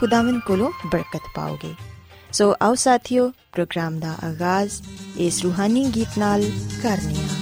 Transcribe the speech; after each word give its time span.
ਖੁਦਾਵੰਦ 0.00 0.40
ਕੋਲੋਂ 0.40 0.70
ਬਰਕਤ 0.86 1.28
ਪਾਓਗੇ 1.34 1.74
ਸੋ 2.32 2.54
ਆਓ 2.62 2.74
ਸਾਥੀਓ 2.74 3.30
ਪ੍ਰੋਗਰਾਮ 3.52 3.98
ਦਾ 3.98 4.14
ਆਗਾਜ਼ 4.24 4.80
ਇਸ 5.18 5.42
ਰੂਹਾਨੀ 5.44 5.84
ਗੀਤ 5.94 6.18
ਨਾਲ 6.18 6.42
ਕਰਨੀਆ 6.82 7.35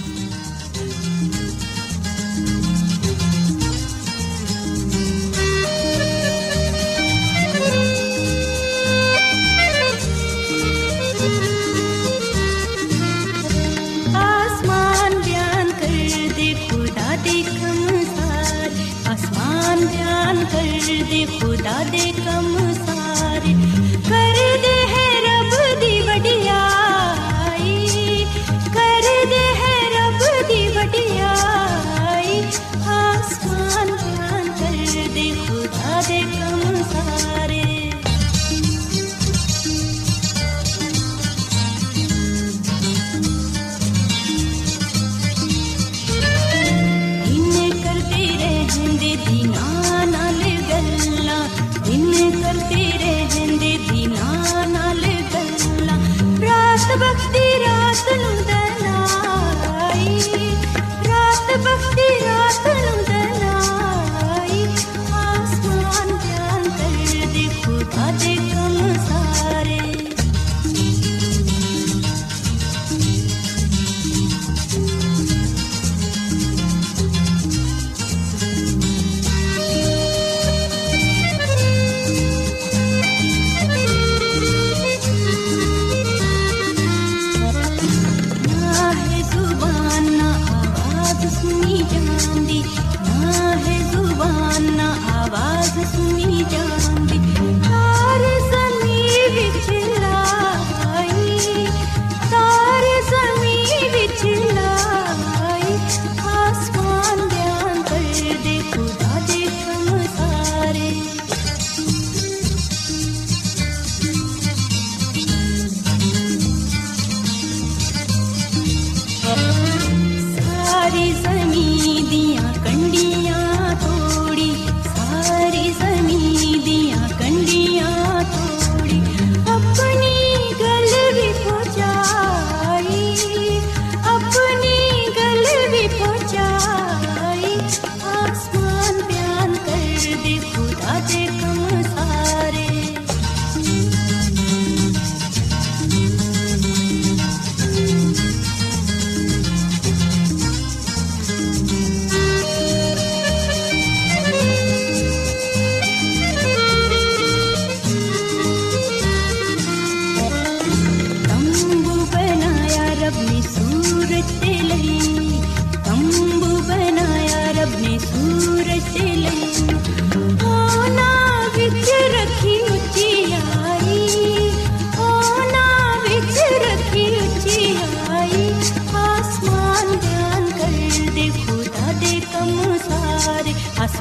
दे 20.85 21.25
खुदा 21.39 21.77
दे 21.91 22.03
कमसार 22.17 23.47
कर 24.09 24.37
दे 24.65 24.74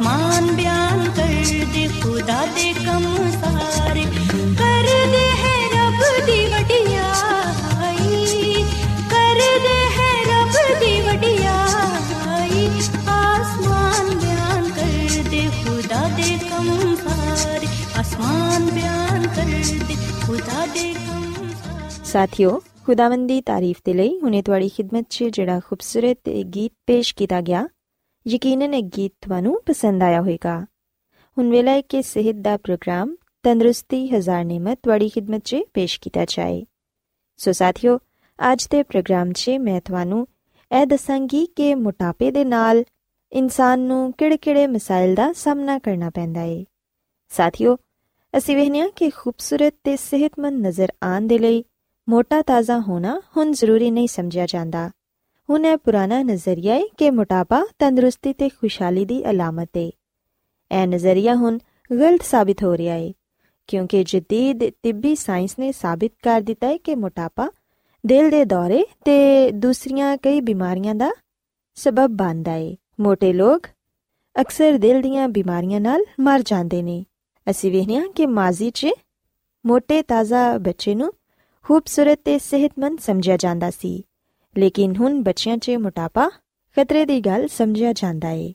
अरमान 0.05 0.57
बयान 0.57 0.99
कर 1.09 1.31
दे, 1.73 1.83
खुदा 2.01 2.41
दे 2.47 2.73
कम 2.75 3.05
सारे। 3.31 4.05
कर 4.55 4.89
दे 5.13 5.23
है 5.35 5.55
रब 5.73 6.01
दी 6.27 6.41
वडियाई, 6.47 7.05
कर 9.13 9.41
दे 9.65 9.79
है 9.95 10.11
रब 10.25 10.55
दी 10.81 10.93
वडियाई। 11.01 12.67
आसमान 13.09 14.13
बयान 14.19 14.69
कर 14.71 15.25
दे, 15.31 15.43
खुदा 15.63 16.03
दे 16.09 16.31
कम 16.51 16.69
सारे। 16.97 17.69
आसमान 17.99 18.67
बयान 18.67 19.23
कर 19.23 19.53
दे, 19.89 19.97
खुदा 20.27 20.67
दे 20.67 20.87
कम 20.95 21.51
साथियों, 22.05 22.55
खुदावंदी 22.87 23.41
तारीफ़ 23.41 23.79
दे 23.85 23.93
ਲਈ 23.95 24.21
ਹੁਣੇ 24.23 24.43
ਤੁਹਾਡੀ 24.43 24.69
ਖidmat 24.69 25.05
'ਚ 25.11 25.25
ਜਿਹੜਾ 25.25 25.61
ਖੂਬਸੂਰਤ 25.61 26.29
ਗੀਤ 26.29 26.73
ਪੇਸ਼ 26.87 27.15
ਕੀਤਾ 27.15 27.41
ਗਿਆ 27.41 27.67
ਯਕੀਨਨ 28.27 28.75
ਇਹ 28.75 28.83
ਗੀਤ 28.83 29.13
ਤੁਹਾਨੂੰ 29.21 29.63
ਪਸੰਦ 29.67 30.03
ਆਇਆ 30.03 30.21
ਹੋਵੇਗਾ। 30.21 30.67
ਹੁਣ 31.39 31.51
ਵੇਲਾ 31.51 31.71
ਹੈ 31.71 31.81
ਕਿ 31.81 32.03
ਸਿਹਤ 32.03 32.37
ਦਾ 32.37 32.57
ਪ੍ਰੋਗਰਾਮ 32.57 33.17
ਤੰਦਰੁਸਤੀ, 33.43 34.09
ਹਜ਼ਾਰ 34.09 34.45
ਨਿਮਤ 34.45 34.79
ਤੁਹਾਡੀ 34.83 35.09
ਖਿਦਮਤ 35.09 35.43
'ਚ 35.45 35.57
ਪੇਸ਼ 35.75 36.01
ਕੀਤਾ 36.01 36.25
ਜਾਏ। 36.25 36.65
ਸੋ 37.37 37.53
ਸਾਥਿਓ, 37.53 37.99
ਅੱਜ 38.53 38.67
ਦੇ 38.71 38.83
ਪ੍ਰੋਗਰਾਮ 38.83 39.33
'ਚ 39.33 39.51
ਮੈਂ 39.51 39.81
ਤੁਹਾਨੂੰ 39.81 40.27
ਇਹ 40.81 40.87
ਦੱਸਾਂਗੀ 40.87 41.47
ਕਿ 41.47 41.75
ਮੋਟਾਪੇ 41.75 42.31
ਦੇ 42.31 42.45
ਨਾਲ 42.45 42.85
ਇਨਸਾਨ 43.33 43.81
ਨੂੰ 43.81 44.13
ਕਿਹੜੇ-ਕਿਹੜੇ 44.13 44.67
ਮਸਾਇਲ 44.67 45.15
ਦਾ 45.15 45.33
ਸਾਹਮਣਾ 45.33 45.79
ਕਰਨਾ 45.79 46.11
ਪੈਂਦਾ 46.11 46.41
ਹੈ 46.41 46.65
ਸਾਥਿਓ, 47.29 47.77
ਅਸੀਂ 48.39 48.57
ਵੇਖਿਆ 48.57 48.89
ਕਿ 48.89 49.11
ਖੂਬਸੂਰਤ 49.11 49.75
ਤੇ 49.85 49.97
ਸਿਹਤਮੰਦ 49.97 50.67
ਨਜ਼ਰ 50.67 50.89
ਆਉਣ 51.03 51.27
ਦੇ 51.27 51.39
ਲਈ 51.39 51.65
ਮੋਟਾ 52.09 52.43
ਤਾਜ਼ਾ 52.43 52.81
ਹੋਣਾ 52.81 53.23
ਹੁਣ 53.37 53.53
ਜ਼ਰੂਰੀ 53.53 53.91
ਨਹੀਂ 53.91 54.09
ਸਮਝਿਆ 54.09 54.47
ਜਾਂਦਾ। 54.47 54.91
ਹੁਣ 55.49 55.65
ਇਹ 55.65 55.77
ਪੁਰਾਣਾ 55.77 56.23
ਨਜ਼ਰੀਆ 56.23 56.75
ਹੈ 56.75 56.83
ਕਿ 56.99 57.11
ਮੋਟਾਪਾ 57.11 57.65
ਤੰਦਰੁਸਤੀ 57.79 58.33
ਤੇ 58.33 58.49
ਖੁਸ਼ਹਾਲੀ 58.49 59.05
ਦੀ 59.05 59.23
ਅਲਾਮਤ 59.31 59.77
ਹੈ 59.77 59.91
ਇਹ 60.71 60.87
ਨਜ਼ਰੀਆ 60.87 61.35
ਹੁਣ 61.35 61.59
ਗਲਤ 61.91 62.23
ਸਾਬਿਤ 62.23 62.63
ਹੋ 62.65 62.77
ਰਿਹਾ 62.77 62.95
ਹੈ 62.95 63.13
ਕਿਉਂਕਿ 63.69 64.05
ਜਦੀਦ 64.05 64.65
ਤਿੱਬੀ 64.83 65.15
ਸਾਇੰਸ 65.15 65.59
ਨੇ 65.59 65.73
ਸਾਬਿਤ 65.73 66.13
ਕਰ 66.23 66.41
ਦਿੱਤਾ 66.41 66.67
ਹੈ 66.67 66.77
ਕਿ 66.77 66.95
ਮੋਟਾਪਾ 66.95 67.51
ਦਿਲ 68.07 68.31
ਦੇ 68.31 68.45
ਦੌਰੇ 68.45 68.85
ਤੇ 69.05 69.51
ਦੂਸਰੀਆਂ 69.51 70.17
ਕਈ 70.17 70.41
ਬਿਮਾਰੀਆਂ 70.41 70.95
ਦਾ 70.95 71.11
ਸਬਬ 71.77 72.17
ਬਣਦਾ 72.17 72.53
ਹੈ 72.53 72.75
ਮੋٹے 73.01 73.33
ਲੋਕ 73.35 73.67
ਅਕਸਰ 74.37 74.79
ਦਿਲ 74.79 75.03
ਦੀਆਂ 75.03 75.29
ਬਿਮਾਰੀਆਂ 75.29 75.81
ਨਾਲ 75.81 76.05
ਮਰ 76.21 76.43
ਜਾਂਦੇ 76.43 76.83
ਨੇ 76.83 77.05
ਅਸੀਂ 77.51 77.71
ਵੇਖਿਆ 77.71 78.03
ਕਿ 78.17 78.27
ਮਾਜ਼ੀ 78.27 78.71
'ਚ 78.71 78.87
ਮੋٹے 79.65 80.03
ਤਾਜ਼ਾ 80.09 80.59
ਬੱਚੇ 80.59 80.95
ਨੂੰ 80.95 81.13
ਖੂਬਸੂਰਤ 81.63 82.19
ਤੇ 82.25 82.39
ਸਿਹਤਮੰਦ 82.39 82.99
ਸਮਝਿਆ 82.99 83.37
ਜਾਂਦਾ 83.37 83.71
ਸੀ 83.71 84.05
ਲੇਕਿਨ 84.59 84.97
ਹੁਣ 84.97 85.23
ਬੱਚਿਆਂ 85.23 85.57
'ਚ 85.57 85.71
ਮੋਟਾਪਾ 85.71 86.29
ਖਤਰੇ 86.77 87.05
ਦੀ 87.05 87.21
ਗੱਲ 87.21 87.49
ਸਮਝਿਆ 87.49 87.93
ਜਾਂਦਾ 87.93 88.31
ਏ, 88.31 88.53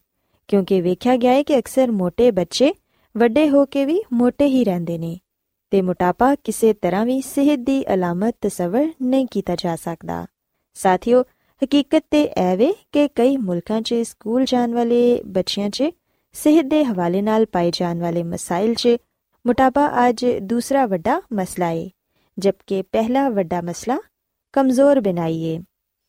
ਕਿਉਂਕਿ 0.47 0.81
ਵੇਖਿਆ 0.81 1.15
ਗਿਆ 1.17 1.33
ਏ 1.33 1.43
ਕਿ 1.43 1.59
ਅਕਸਰ 1.59 1.91
ਮੋٹے 1.91 2.31
ਬੱਚੇ 2.33 2.73
ਵੱਡੇ 3.15 3.49
ਹੋ 3.49 3.65
ਕੇ 3.65 3.85
ਵੀ 3.85 4.01
ਮੋٹے 4.13 4.45
ਹੀ 4.45 4.63
ਰਹਿੰਦੇ 4.63 4.97
ਨੇ 4.97 5.19
ਤੇ 5.71 5.81
ਮੋਟਾਪਾ 5.81 6.35
ਕਿਸੇ 6.35 6.73
ਤਰ੍ਹਾਂ 6.73 7.05
ਵੀ 7.05 7.21
ਸਿਹਤ 7.21 7.59
ਦੀ 7.59 7.83
ਅਲਾਮਤ 7.93 8.35
ਤਸਵਰ 8.41 8.87
ਨਹੀਂ 9.01 9.27
ਕੀਤਾ 9.27 9.55
ਜਾ 9.55 9.75
ਸਕਦਾ। 9.75 10.25
ਸਾਥੀਓ, 10.73 11.21
ਹਕੀਕਤ 11.61 12.03
ਤੇ 12.11 12.27
ਐਵੇਂ 12.37 12.73
ਕਿ 12.91 13.07
ਕਈ 13.07 13.37
ਮੁਲਕਾਂ 13.37 13.81
'ਚ 13.81 13.93
ਸਕੂਲ 13.93 14.45
ਜਾਣ 14.45 14.73
ਵਾਲੇ 14.73 15.21
ਬੱਚਿਆਂ 15.25 15.69
'ਚ 15.69 15.83
ਸਿਹਤ 16.35 16.65
ਦੇ 16.65 16.83
ਹਵਾਲੇ 16.85 17.21
ਨਾਲ 17.21 17.45
ਪਾਏ 17.45 17.71
ਜਾਣ 17.73 17.99
ਵਾਲੇ 17.99 18.23
ਮਸਾਇਲ 18.23 18.73
'ਚ 18.73 18.97
ਮੋਟਾਪਾ 19.45 20.09
ਅੱਜ 20.09 20.25
ਦੂਸਰਾ 20.41 20.85
ਵੱਡਾ 20.85 21.21
ਮਸਲਾ 21.33 21.69
ਏ, 21.69 21.89
ਜਦਕਿ 22.37 22.81
ਪਹਿਲਾ 22.81 23.29
ਵੱਡਾ 23.29 23.61
ਮਸਲਾ 23.61 23.97
ਕਮਜ਼ੋਰ 24.53 24.99
ਬਿਨਾਈ 24.99 25.41
ਏ। 25.43 25.59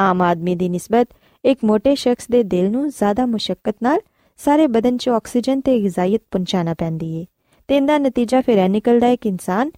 ਆਮ 0.00 0.22
ਆਦਮੀ 0.22 0.54
ਦੀ 0.54 0.68
ਨਿਸਬਤ 0.68 1.08
ਇੱਕ 1.44 1.60
ਮੋٹے 1.64 1.94
ਸ਼ਖਸ 1.94 2.28
ਦੇ 2.30 2.42
ਦਿਲ 2.42 2.70
ਨੂੰ 2.70 2.88
ਜ਼ਿਆਦਾ 2.88 3.26
ਮੁਸ਼ਕਲ 3.26 3.72
ਨਾਲ 3.82 4.00
ਸਾਰੇ 4.36 4.66
ਬਦਨ 4.66 4.96
'ਚ 4.96 5.08
ਆਕਸੀਜਨ 5.08 5.60
ਤੇ 5.60 5.80
ਗਿਜ਼ਾਇਤ 5.82 6.22
ਪਹੁੰਚਾਣਾ 6.30 6.74
ਪੈਂਦੀ 6.74 7.16
ਏ 7.16 7.26
ਤੇ 7.68 7.76
ਇਹਦਾ 7.76 7.98
ਨਤੀਜਾ 7.98 8.40
ਫਿਰ 8.40 8.58
ਇਹ 8.58 8.68
ਨਿਕਲਦਾ 8.68 9.06
ਹੈ 9.06 9.16
ਕਿ 9.16 9.28
ਇਨਸਾਨ 9.28 9.70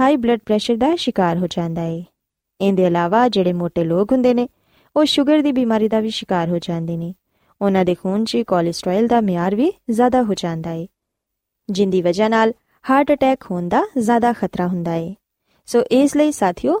ਹਾਈ 0.00 0.16
ਬਲੱਡ 0.16 0.40
ਪ੍ਰੈਸ਼ਰ 0.46 0.76
ਦਾ 0.76 0.96
ਸ਼ਿਕਾਰ 0.96 1.38
ਹੋ 1.38 1.46
ਜਾਂਦਾ 1.46 1.82
ਏ। 1.82 2.04
ਇਹਦੇ 2.60 2.84
ਇਲਾਵਾ 2.84 3.28
ਜਿਹੜੇ 3.28 3.52
ਮੋٹے 3.52 3.84
ਲੋਕ 3.84 4.12
ਹੁੰਦੇ 4.12 4.34
ਨੇ, 4.34 4.48
ਉਹ 4.96 5.04
ਸ਼ੂਗਰ 5.04 5.42
ਦੀ 5.42 5.52
ਬਿਮਾਰੀ 5.52 5.88
ਦਾ 5.88 6.00
ਵੀ 6.00 6.10
ਸ਼ਿਕਾਰ 6.10 6.48
ਹੋ 6.48 6.58
ਜਾਂਦੇ 6.58 6.96
ਨੇ। 6.96 7.14
ਉਹਨਾਂ 7.62 7.84
ਦੇ 7.84 7.94
ਖੂਨ 7.94 8.24
'ਚ 8.24 8.36
ਕੋਲੇਸਟ੍ਰੋਲ 8.36 9.06
ਦਾ 9.06 9.20
ਮਿਆਰ 9.20 9.54
ਵੀ 9.54 9.72
ਜ਼ਿਆਦਾ 9.90 10.22
ਹੋ 10.22 10.34
ਜਾਂਦਾ 10.34 10.70
ਏ, 10.70 10.88
ਜਿੰਦੀ 11.70 12.02
ਵਜ੍ਹਾ 12.02 12.28
ਨਾਲ 12.28 12.52
ਹਾਰਟ 12.90 13.12
ਅਟੈਕ 13.12 13.38
ਹੋਣ 13.50 13.68
ਦਾ 13.68 13.82
ਜ਼ਿਆਦਾ 13.98 14.32
ਖਤਰਾ 14.32 14.66
ਹੁੰਦਾ 14.66 14.94
ਏ। 14.94 15.14
ਸੋ 15.66 15.82
ਇਸ 15.82 16.16
ਲਈ 16.16 16.32
ਸਾਥੀਓ 16.32 16.80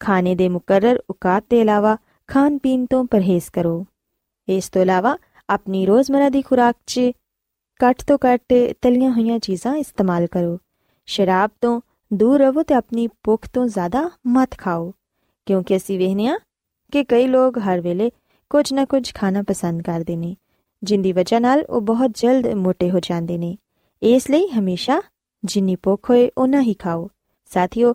ਖਾਣੇ 0.00 0.34
ਦੇ 0.34 0.48
ਮੁਕਰਰ 0.48 0.98
ਔਕਾਤ 1.10 1.44
ਦੇ 1.50 1.60
ਇਲਾਵਾ 1.60 1.96
ਖਾਣ 2.28 2.58
ਪੀਣ 2.58 2.86
ਤੋਂ 2.86 3.04
ਪਰਹੇਜ਼ 3.04 3.50
ਕਰੋ 3.52 3.84
ਇਸ 4.48 4.68
ਤੋਂ 4.68 4.82
ਇਲਾਵਾ 4.82 5.16
ਆਪਣੀ 5.48 5.86
ਰੋਜ਼ਮਰਾ 5.86 6.28
ਦੀ 6.28 6.42
ਖੁਰਾਕ 6.42 6.76
'ਚ 6.86 7.00
ਘੱਟ 7.80 8.02
ਤੋਂ 8.02 8.18
ਘੱਟ 8.26 8.54
ਤਲੀਆਂ 8.82 9.10
ਹੋਈਆਂ 9.10 9.38
ਚੀਜ਼ਾਂ 9.38 9.76
ਇਸਤੇਮਾਲ 9.76 10.26
ਕਰੋ 10.26 10.58
ਸ਼ਰਾਬ 11.08 11.50
ਤੋਂ 11.60 11.80
ਦੂਰ 12.10 12.40
ਰਹੋ 12.40 12.62
ਤੇ 12.62 12.74
ਆਪਣੀ 12.74 13.08
ਭੁੱਖ 13.24 13.48
ਤੋਂ 13.52 13.66
ਜ਼ਿਆਦਾ 13.66 14.10
ਮਤ 14.26 14.58
ਖਾਓ 14.58 14.92
ਕਿਉਂਕਿ 15.46 15.76
ਅਸੀਂ 15.76 15.98
ਵੇਖਨੇ 15.98 16.36
ਕਿ 16.92 17.04
ਕਈ 17.04 17.26
ਲੋਕ 17.26 17.58
ਹਰ 17.58 17.80
ਵੇਲੇ 17.80 18.10
ਕੁਝ 18.50 18.72
ਨਾ 18.72 18.84
ਕੁਝ 18.84 19.12
ਖਾਣਾ 19.14 19.42
ਪਸੰਦ 19.42 19.82
ਕਰਦੇ 19.82 20.16
ਨੇ 20.16 20.36
ਜਿੰਦੀ 20.82 21.12
ਵਜ੍ਹਾ 21.12 21.38
ਨਾਲ 21.38 21.64
ਉਹ 21.68 21.80
ਬਹੁਤ 21.80 22.10
ਜਲਦ 22.16 22.46
ਮੋٹے 22.46 22.90
ਹੋ 22.92 23.00
ਜਾਂਦੇ 23.02 23.38
ਨੇ 23.38 23.56
ਇਸ 24.02 24.30
ਲਈ 24.30 24.48
ਹਮੇਸ਼ਾ 24.58 25.02
ਜਿੰਨੀ 25.44 25.76
ਭੁੱਖ 25.76 26.10
ਹੋਏ 26.10 26.30
ਉਹਨਾਂ 26.38 26.62
ਹੀ 26.62 26.74
ਖਾਓ 26.74 27.08
ਸਾਥੀਓ 27.50 27.94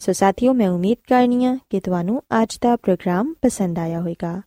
ਸੋ 0.00 0.12
ਸਾਥੀਓ 0.12 0.52
ਮੈਂ 0.52 0.68
ਉਮੀਦ 0.68 0.98
ਕਰਨੀਆ 1.08 1.58
ਕਿ 1.70 1.80
ਤੁਹਾਨੂੰ 1.80 2.22
ਅੱਜ 2.42 2.58
ਦਾ 2.62 2.76
ਪ੍ਰੋਗਰਾਮ 2.76 3.34
ਪਸੰਦ 3.42 3.78
ਆਇਆ 3.78 4.00
ਹੋਵੇਗਾ 4.00 4.42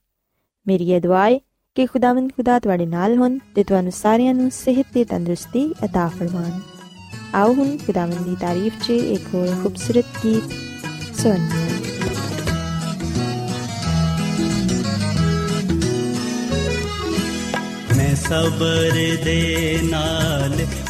ਮੇਰੀ 0.68 0.92
ਇਹ 0.92 1.01
ਦੁਆ 1.01 1.30
ਹੈ 1.30 1.39
ਕਿ 1.75 1.86
ਖੁਦਾਵੰਦ 1.86 2.32
ਖੁਦਾ 2.32 2.60
ਤੁਹਾਡੇ 2.60 2.86
ਨਾਲ 2.86 3.18
ਹੋਣ 3.18 3.38
ਤੇ 3.56 3.63
ਤੁਹਾਨੂੰ 3.63 3.92
ਸਾਰਿਆਂ 3.92 4.34
ਨੂੰ 4.34 4.51
ਸਿਹਤ 4.51 4.86
ਤੇ 4.94 5.04
ਤੰਦਰੁਸਤੀ 5.04 5.74
عطا 5.86 6.10
ਫਰਮਾਨ 6.10 6.60
ਆਓ 7.34 7.54
ਹੁਣ 7.54 7.78
ਖੁਦਾਵੰਦ 7.78 8.24
ਦੀ 8.25 8.36
ਤਾਰੀਫ 8.42 8.74
'ਚ 8.84 8.89
ਇੱਕ 8.89 9.36
ਹੋਰ 9.36 9.48
ਖੂਬਸੂਰਤ 9.63 10.06
ਗੀਤ 10.25 10.44
ਸੁਣੀਏ 11.16 11.70
ਮੈਂ 17.98 18.16
ਸਬਰ 18.16 18.92
ਦੇ 19.25 19.80
ਨਾਲ 19.84 20.66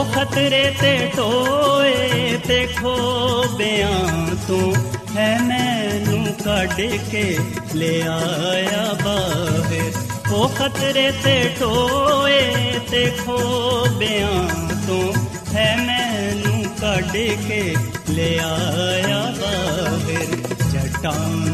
ਉਹ 0.00 0.04
ਖਤਰੇ 0.04 0.74
ਤੇ 0.80 1.10
ਟੋਏ 1.16 2.38
ਤੇ 2.48 2.68
ਖੋਬਿਆਂ 2.80 4.26
ਤੂੰ 4.48 4.74
ਹੈ 5.16 5.38
ਮੈਨੂੰ 5.42 6.26
ਕੱਢ 6.44 6.80
ਕੇ 7.10 7.38
ਲੈ 7.74 8.08
ਆਇਆ 8.08 8.96
ਬਾਹਰ। 9.04 9.92
ਉਹ 10.32 10.48
ਖਤਰੇ 10.48 11.12
ਤੇ 11.24 11.54
ਟੋਏ 11.60 12.40
ਤੇ 12.90 13.12
ਖੋਬਿਆਂ 13.26 14.48
ਤੂੰ 14.86 15.14
ਹੈ 15.54 15.76
ਮੈਨੂੰ 15.76 16.64
ਕੱਢ 16.80 17.12
ਕੇ 17.48 17.76
ਲੈ 18.10 18.38
ਆਇਆ 18.38 19.34
ਬਾਹਰ। 19.40 20.24
ਜਟਾਂ 20.70 21.46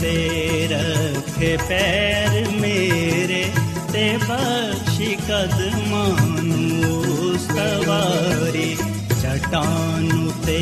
ਤੇ 0.00 0.68
ਰੱਖੇ 0.70 1.58
ਪੈਰ 1.68 2.48
ਮੇਰੇ 2.50 3.44
ਤੇ 3.92 4.18
ਬਖਸ਼ੀ 4.28 5.16
ਕਦਮਾਂ 5.28 6.42
ਨੂੰ। 6.42 7.13
सवारी 7.46 8.70
चटानु 9.22 10.30
ते 10.46 10.58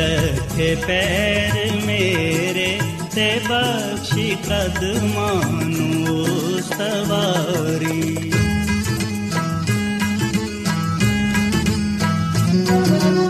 रथे 0.00 0.68
पैर 0.86 1.56
मेरे 1.86 2.70
ते 3.14 3.28
बख्शी 3.48 4.28
कदमानु 4.48 5.88
सवारी 6.70 7.98
Thank 12.52 13.24
you. 13.24 13.29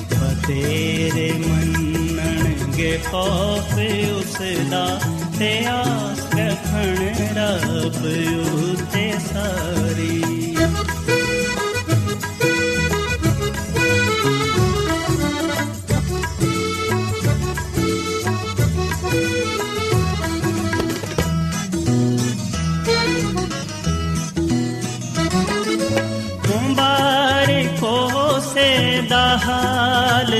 ਤੇਰੇ 0.47 1.31
ਮੰਨਣਗੇ 1.47 2.99
ਖੌਫ 3.11 3.73
ਉਸ 4.17 4.37
ਦਾ 4.71 5.01
ਤੇ 5.39 5.65
ਆਸ 5.65 6.19
ਰੱਖਣ 6.35 6.95
ਰੱਬ 7.35 8.05
ਉਤੇ 8.45 9.11
ਸਾਰੀ। 9.33 10.40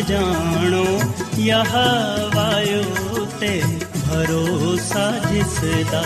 ਜਾਣੋ, 0.08 0.86
ਯਹ 1.38 1.76
ਵਾਯੂ 2.36 3.26
ਤੇ 3.40 3.62
ਭਰੋਸਾ 3.96 5.12
ਜਿਸ 5.32 5.60
ਦਾ 5.92 6.04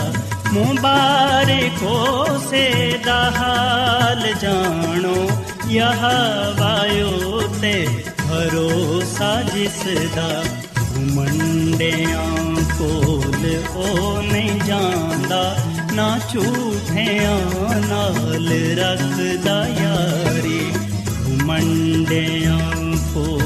ਮੁਬਾਰਕੋ 0.52 2.26
ਸੇ 2.50 2.98
ਦਾ 3.04 3.18
ਹਾਲ 3.30 4.22
ਜਾਣੋ, 4.40 5.16
ਯਹ 5.68 6.04
ਵਾਯੂ 6.58 7.42
ਤੇ 7.60 7.86
ਭਰੋਸਾ 8.20 9.42
ਜਿਸ 9.42 9.82
ਦਾ 10.16 10.44
ਮੰਡਿਆਂ 11.14 12.26
ਕੋਲ 12.78 13.44
ਉਹ 13.76 14.22
ਨਹੀਂ 14.22 14.60
ਜਾਂਦਾ, 14.66 15.56
ਨਾ 15.92 16.18
ਝੂਠਿਆਂ 16.32 17.80
ਨਾਲ 17.88 18.48
ਰੱਖਦਾ 18.78 19.66
ਯਾਰੀ 19.68 20.72
ਮੰਡਿਆਂ 21.44 22.58
ਕੋਲ 23.14 23.45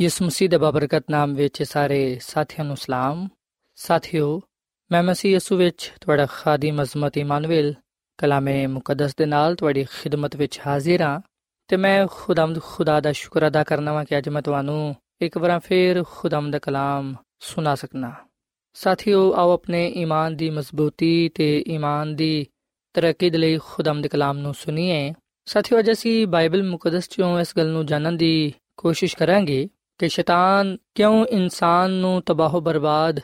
ਯਿਸੂ 0.00 0.24
ਮਸੀਹ 0.24 0.48
ਦੇ 0.48 0.58
ਬਬਰਕਤ 0.58 1.04
ਨਾਮ 1.10 1.34
ਵਿੱਚ 1.34 1.62
ਸਾਰੇ 1.62 2.18
ਸਾਥੀਆਂ 2.22 2.64
ਨੂੰ 2.64 2.76
ਸਲਾਮ। 2.76 3.28
ਸਾਥਿਓ, 3.74 4.40
ਮੈਂ 4.92 5.02
ਮਸੀਹ 5.02 5.32
ਯਿਸੂ 5.32 5.56
ਵਿੱਚ 5.56 5.92
ਤੁਹਾਡਾ 6.00 6.26
ਖਾਦੀਮ 6.26 6.82
ਅਜ਼ਮਤ 6.82 7.18
ਇਮਾਨੁਅਲ 7.18 7.74
ਕਲਾਮੇ 8.18 8.66
ਮੁਕੱਦਸ 8.66 9.14
ਦੇ 9.16 9.26
ਨਾਲ 9.26 9.54
ਤੁਹਾਡੀ 9.54 9.84
ਖਿਦਮਤ 9.84 10.36
ਵਿੱਚ 10.36 10.60
ਹਾਜ਼ਰ 10.66 11.02
ਹਾਂ 11.02 11.20
ਤੇ 11.68 11.76
ਮੈਂ 11.76 12.06
ਖੁਦਾਮਦ 12.10 12.62
ਖੁਦਾ 12.62 13.00
ਦਾ 13.00 13.12
ਸ਼ੁਕਰ 13.12 13.46
ਅਦਾ 13.46 13.64
ਕਰਨਾ 13.64 13.92
ਵਾਂ 13.92 14.04
ਕਿ 14.04 14.18
ਅੱਜ 14.18 14.28
ਮੈਂ 14.28 14.42
ਤੁਹਾਨੂੰ 14.42 14.96
ਇੱਕ 15.20 15.38
ਵਾਰ 15.38 15.58
ਫੇਰ 15.58 16.04
ਖੁਦਾਮ 16.04 16.50
ਦਾ 16.50 16.58
ਕਲਾਮ 16.58 17.14
ਸੁਣਾ 17.40 17.74
ਸਕਣਾ 17.74 18.12
ਸਾਥੀਓ, 18.74 19.32
ਆਓ 19.32 19.52
ਆਪਣੇ 19.52 19.88
ਈਮਾਨ 19.88 20.36
ਦੀ 20.36 20.50
ਮਜ਼ਬੂਤੀ 20.50 21.28
ਤੇ 21.28 21.64
ਈਮਾਨ 21.68 22.16
ਦੀ 22.16 22.46
ਤਰੱਕੀ 22.94 23.30
ਦੇ 23.30 23.38
ਲਈ 23.38 23.58
ਖੁਦਾਮ 23.58 24.02
ਦੇ 24.02 24.08
ਕਲਾਮ 24.08 24.38
ਨੂੰ 24.38 24.54
ਸੁਣੀਏ। 24.54 25.14
ਸਾਥੀਓ, 25.44 25.78
ਅੱਜ 25.78 25.90
ਅਸੀਂ 25.90 26.26
ਬਾਈਬਲ 26.26 26.62
ਮੁਕੱਦਸ 26.62 27.08
ਚੋਂ 27.08 27.40
ਇਸ 27.40 27.52
ਗੱਲ 27.56 27.68
ਨੂੰ 27.68 27.86
ਜਾਣਨ 27.86 28.16
ਦੀ 28.16 28.54
ਕੋਸ਼ਿਸ਼ 28.76 29.16
ਕਰਾਂਗੇ 29.16 29.68
ਕਿ 29.98 30.08
ਸ਼ੈਤਾਨ 30.08 30.76
ਕਿਉਂ 30.94 31.26
ਇਨਸਾਨ 31.26 31.90
ਨੂੰ 31.90 32.22
ਤਬਾਹ 32.22 32.60
ਬਰਬਾਦ 32.60 33.20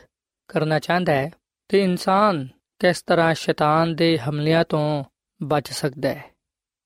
ਕਰਨਾ 0.47 0.79
ਚਾਹੁੰਦਾ 0.79 1.13
ਹੈ 1.13 1.31
ਤੇ 1.69 1.83
ਇਨਸਾਨ 1.83 2.47
ਕਿਸ 2.79 3.01
ਤਰ੍ਹਾਂ 3.01 3.33
ਸ਼ੈਤਾਨ 3.33 3.95
ਦੇ 3.95 4.17
ਹਮਲਿਆਂ 4.17 4.63
ਤੋਂ 4.63 5.03
ਬਚ 5.43 5.71
ਸਕਦਾ 5.71 6.09
ਹੈ? 6.09 6.31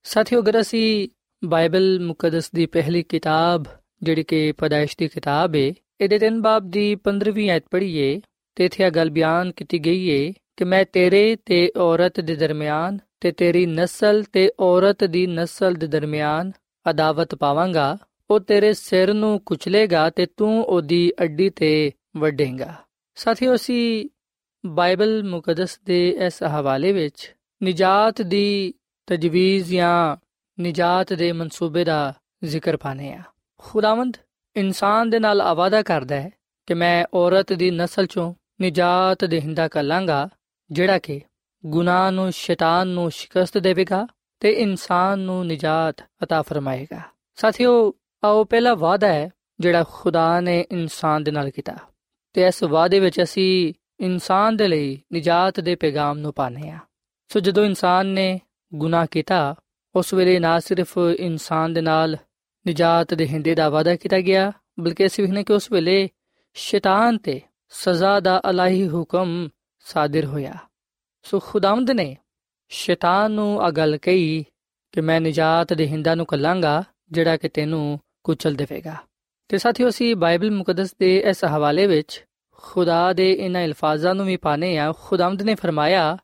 ਸਾਥੀਓ, 0.03 0.41
ਅਗਰ 0.41 0.61
ਅਸੀਂ 0.61 1.09
ਬਾਈਬਲ 1.45 1.99
ਮੁਕੱਦਸ 1.99 2.51
ਦੀ 2.51 2.65
ਪਹਿਲੀ 2.65 3.03
ਕਿਤਾਬ, 3.03 3.65
ਜਿਹੜੀ 4.03 4.23
ਕਿ 4.23 4.51
ਪਦਾਇਸ਼ 4.51 4.97
ਦੀ 4.97 5.07
ਕਿਤਾਬ 5.07 5.55
ਹੈ 5.55 5.71
ਇਹਦੇ 6.01 6.19
ਤਿੰਨ 6.19 6.41
ਬਾਬ 6.41 6.69
ਦੀ 6.69 6.95
15ਵੀਂ 6.95 7.49
ਆਇਤ 7.49 7.63
ਪੜ੍ਹੀਏ 7.71 8.21
ਤੇ 8.55 8.65
ਇੱਥੇ 8.65 8.83
ਇਹ 8.83 8.91
ਗੱਲ 8.91 9.09
ਬਿਆਨ 9.09 9.51
ਕੀਤੀ 9.51 9.79
ਗਈ 9.79 10.09
ਹੈ 10.11 10.33
ਕਿ 10.57 10.63
ਮੈਂ 10.63 10.85
ਤੇਰੇ 10.85 11.37
ਤੇ 11.45 11.71
ਔਰਤ 11.77 12.19
ਦੇ 12.19 12.35
ਦਰਮਿਆਨ 12.35 12.97
ਤੇ 13.21 13.31
ਤੇਰੀ 13.31 13.65
ਨਸਲ 13.65 14.23
ਤੇ 14.23 14.51
ਔਰਤ 14.59 15.03
ਦੀ 15.03 15.27
ਨਸਲ 15.27 15.73
ਦੇ 15.73 15.87
ਦਰਮਿਆਨ 15.87 16.51
ਅਦਾਵਤ 16.89 17.35
ਪਾਵਾਂਗਾ 17.35 17.97
ਉਹ 18.30 18.40
ਤੇਰੇ 18.40 18.72
ਸਿਰ 18.72 19.14
ਨੂੰ 19.14 19.40
ਕੁਚਲੇਗਾ 19.40 20.10
ਤੇ 20.10 20.26
ਤੂੰ 20.26 20.64
ਉਹਦੀ 20.64 21.12
ਅੱਡੀ 21.22 21.50
ਤੇ 21.50 21.92
ਵੱਢੇਗਾ 22.16 22.74
ਸਾਥੀਓ 23.14 23.54
ਅਸੀਂ 23.54 24.08
ਬਾਈਬਲ 24.66 25.22
ਮੁਕੱਦਸ 25.22 25.78
ਦੇ 25.84 26.08
ਇਸ 26.08 26.42
ਹਵਾਲੇ 26.42 26.92
ਵਿੱਚ 26.92 27.34
ਨਜਾਤ 27.62 28.22
ਦੀ 28.22 28.74
ਤਜਵੀਜ਼ 29.06 29.72
ਜਾਂ 29.74 30.16
ਨਜਾਤ 30.60 31.12
ਦੇ 31.12 31.32
ਮਨਸੂਬੇ 31.32 31.84
ਦਾ 31.84 32.14
ਜ਼ਿਕਰ 32.44 32.76
ਪਾਣੇ 32.76 33.12
ਆ 33.14 33.22
ਖੁਦਾਵੰਦ 33.58 34.16
ਇਨਸਾਨ 34.56 35.10
ਦੇ 35.10 35.18
ਨਾਲ 35.18 35.40
ਆਵਾਦਾ 35.40 35.82
ਕਰਦਾ 35.82 36.20
ਹੈ 36.20 36.30
ਕਿ 36.66 36.74
ਮੈਂ 36.74 37.04
ਔਰਤ 37.14 37.52
ਦੀ 37.52 37.70
ਨਸਲ 37.70 38.06
ਚੋਂ 38.06 38.34
ਨਜਾਤ 38.62 39.24
ਦੇਹਿੰਦਾ 39.24 39.68
ਕਰਾਂਗਾ 39.68 40.28
ਜਿਹੜਾ 40.70 40.98
ਕਿ 40.98 41.20
ਗੁਨਾਹ 41.66 42.12
ਨੂੰ 42.12 42.32
ਸ਼ੈਤਾਨ 42.32 42.88
ਨੂੰ 42.88 43.10
ਸ਼ਿਕਸਤ 43.10 43.58
ਦੇਵੇਗਾ 43.58 44.06
ਤੇ 44.40 44.50
ਇਨਸਾਨ 44.50 45.18
ਨੂੰ 45.18 45.46
ਨਜਾਤ 45.46 46.00
عطا 46.00 46.42
ਫਰਮਾਏਗਾ 46.42 47.00
ਸਾਥੀਓ 47.36 47.92
ਆਓ 48.23 48.43
ਪਹਿਲਾ 48.43 48.73
ਵਾਅਦਾ 48.73 49.07
ਹੈ 49.07 49.29
ਜਿਹੜਾ 49.59 49.83
ਖੁਦਾ 49.89 50.39
ਨੇ 50.39 50.65
ਇਨਸਾਨ 50.71 51.23
ਦੇ 51.23 51.31
ਨਾਲ 51.31 51.49
ਕੀਤਾ। 51.49 51.77
ਤੇ 52.33 52.47
ਇਸ 52.47 52.63
ਵਾਅਦੇ 52.63 52.99
ਵਿੱਚ 52.99 53.23
ਅਸੀਂ 53.23 53.73
ਇਨਸਾਨ 53.99 54.57
ਦੇ 54.57 54.67
ਲਈ 54.67 55.01
ਨਜਾਤ 55.13 55.59
ਦੇ 55.59 55.75
ਪੈਗਾਮ 55.75 56.17
ਨੂੰ 56.17 56.33
ਪਾਣੇ 56.33 56.69
ਆ 56.69 56.79
ਸੋ 57.27 57.39
ਜਦੋਂ 57.39 57.65
ਇਨਸਾਨ 57.65 58.05
ਨੇ 58.05 58.39
ਗੁਨਾਹ 58.73 59.05
ਕੀਤਾ, 59.11 59.55
ਉਸ 59.95 60.13
ਵੇਲੇ 60.13 60.39
ਨਾ 60.39 60.59
ਸਿਰਫ 60.59 60.97
ਇਨਸਾਨ 61.19 61.73
ਦੇ 61.73 61.81
ਨਾਲ 61.81 62.17
ਨਜਾਤ 62.67 63.13
ਦੇ 63.13 63.27
ਹਿੰਦੇ 63.27 63.55
ਦਾ 63.55 63.69
ਵਾਅਦਾ 63.69 63.95
ਕੀਤਾ 63.95 64.19
ਗਿਆ, 64.19 64.51
ਬਲਕਿ 64.79 65.05
ਅਸੀਂ 65.05 65.23
ਵੇਖਨੇ 65.23 65.43
ਕਿ 65.43 65.53
ਉਸ 65.53 65.71
ਵੇਲੇ 65.71 66.09
ਸ਼ੈਤਾਨ 66.53 67.17
ਤੇ 67.17 67.41
ਸਜ਼ਾ 67.69 68.19
ਦਾ 68.19 68.41
ਅਲਾਹੀ 68.49 68.89
ਹੁਕਮ 68.89 69.49
ਸਾਦਰ 69.79 70.25
ਹੋਇਆ। 70.25 70.53
ਸੋ 71.23 71.39
ਖੁਦਾਵੰਦ 71.39 71.91
ਨੇ 71.91 72.17
ਸ਼ੈਤਾਨ 72.69 73.31
ਨੂੰ 73.31 73.61
ਆ 73.61 73.69
ਗੱਲ 73.71 73.97
ਕਹੀ 73.97 74.45
ਕਿ 74.91 75.01
ਮੈਂ 75.01 75.21
ਨਜਾਤ 75.21 75.73
ਦੇ 75.73 75.87
ਹਿੰਦਾ 75.87 76.15
ਨੂੰ 76.15 76.25
ਕੱਲਾਂਗਾ 76.25 76.83
ਜਿਹੜਾ 77.11 77.37
ਕਿ 77.37 77.49
ਤੈਨੂੰ 77.49 77.99
ਕੁਚਲ 78.25 78.53
ਦੇਵੇਗਾ। 78.53 78.95
ਤੇ 79.47 79.57
ਸਾਥੀਓ, 79.57 79.89
ਅਸੀਂ 79.89 80.15
ਬਾਈਬਲ 80.15 80.51
ਮੁਕੱਦਸ 80.51 80.95
ਦੇ 80.99 81.17
ਇਸ 81.17 81.45
ਹਵਾਲੇ 81.45 81.87
ਵਿੱਚ 81.87 82.23
ਖੁਦਾ 82.51 83.13
ਦੇ 83.13 83.31
ਇਹਨਾਂ 83.33 83.65
ਅਲਫਾਜ਼ਾਂ 83.65 84.15
ਨੂੰ 84.15 84.25
ਵੀ 84.25 84.37
ਪਾਣੇ 84.37 84.77
ਆ 84.77 84.93
ਖੁਦਾਵੰਦ 84.97 85.41
ਨੇ 85.41 85.55
ਫਰਮਾਇਆ 85.55 86.17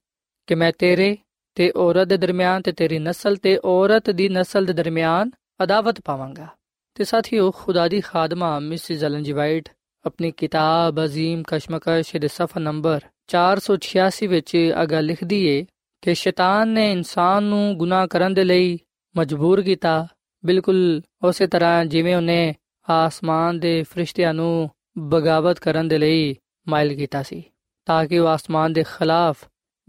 ਕਿ 0.47 0.55
ਮੈਂ 0.55 0.71
ਤੇਰੇ 0.77 1.17
ਤੇ 1.55 1.71
ਔਰਤ 1.75 2.07
ਦੇ 2.07 2.17
ਦਰਮਿਆਨ 2.17 2.61
ਤੇ 2.61 2.71
ਤੇਰੀ 2.71 2.99
ਨਸਲ 2.99 3.35
ਤੇ 3.35 3.59
ਔਰਤ 3.65 4.09
ਦੀ 4.09 4.29
ਨਸਲ 4.29 4.65
ਦੇ 4.65 4.73
ਦਰਮਿਆਨ 4.73 5.31
ਅਦਾਵਤ 5.63 6.01
ਪਾਵਾਂਗਾ। 6.01 6.47
ਤੇ 6.95 7.03
ਸਾਥੀਓ, 7.03 7.51
ਖੁਦਾ 7.51 7.87
ਦੀ 7.87 8.01
ਖਾਦਮਾ 8.01 8.59
ਮਿਸਿਸ 8.59 9.03
ਐਲਨ 9.03 9.23
ਜੀ 9.23 9.31
ਵਾਈਟ 9.31 9.69
ਆਪਣੀ 10.05 10.31
ਕਿਤਾਬ 10.31 11.03
ਅਜ਼ੀਮ 11.03 11.43
ਕਸ਼ਮਕਸ਼ 11.47 12.15
ਦੇ 12.17 12.27
ਸਫਾ 12.27 12.59
ਨੰਬਰ 12.59 13.01
486 13.27 14.27
ਵਿੱਚ 14.27 14.55
ਅਗਾ 14.83 15.01
ਲਿਖਦੀ 15.01 15.45
ਏ 15.47 15.65
ਕਿ 16.01 16.15
ਸ਼ੈਤਾਨ 16.15 16.67
ਨੇ 16.67 16.91
ਇਨਸਾਨ 16.91 17.43
ਨੂੰ 17.43 17.77
ਗੁਨਾਹ 17.77 18.07
ਕਰਨ 18.07 18.33
ਦੇ 18.33 18.43
ਲਈ 18.43 18.77
ਮਜਬੂਰ 19.17 19.61
ਕੀਤਾ 19.61 20.07
ਬਿਲਕੁਲ 20.45 21.01
ਉਸੇ 21.23 21.47
ਤਰ੍ਹਾਂ 21.47 21.85
ਜਿਵੇਂ 21.85 22.15
ਉਹਨੇ 22.15 22.55
ਆਸਮਾਨ 22.89 23.59
ਦੇ 23.59 23.83
ਫਰਿਸ਼ਤਿਆਂ 23.83 24.33
ਨੂੰ 24.33 24.69
ਬਗਾਵਤ 24.97 25.59
ਕਰਨ 25.59 25.87
ਦੇ 25.87 25.97
ਲਈ 25.97 26.35
ਮਾਇਲ 26.67 26.95
ਕੀਤਾ 26.95 27.23
ਸੀ, 27.23 27.43
ਤਾਂ 27.85 28.05
ਕਿ 28.05 28.19
ਉਹ 28.19 28.27
ਆਸਮਾਨ 28.27 28.73
ਦੇ 28.73 28.83
ਖਿਲਾਫ 28.83 29.37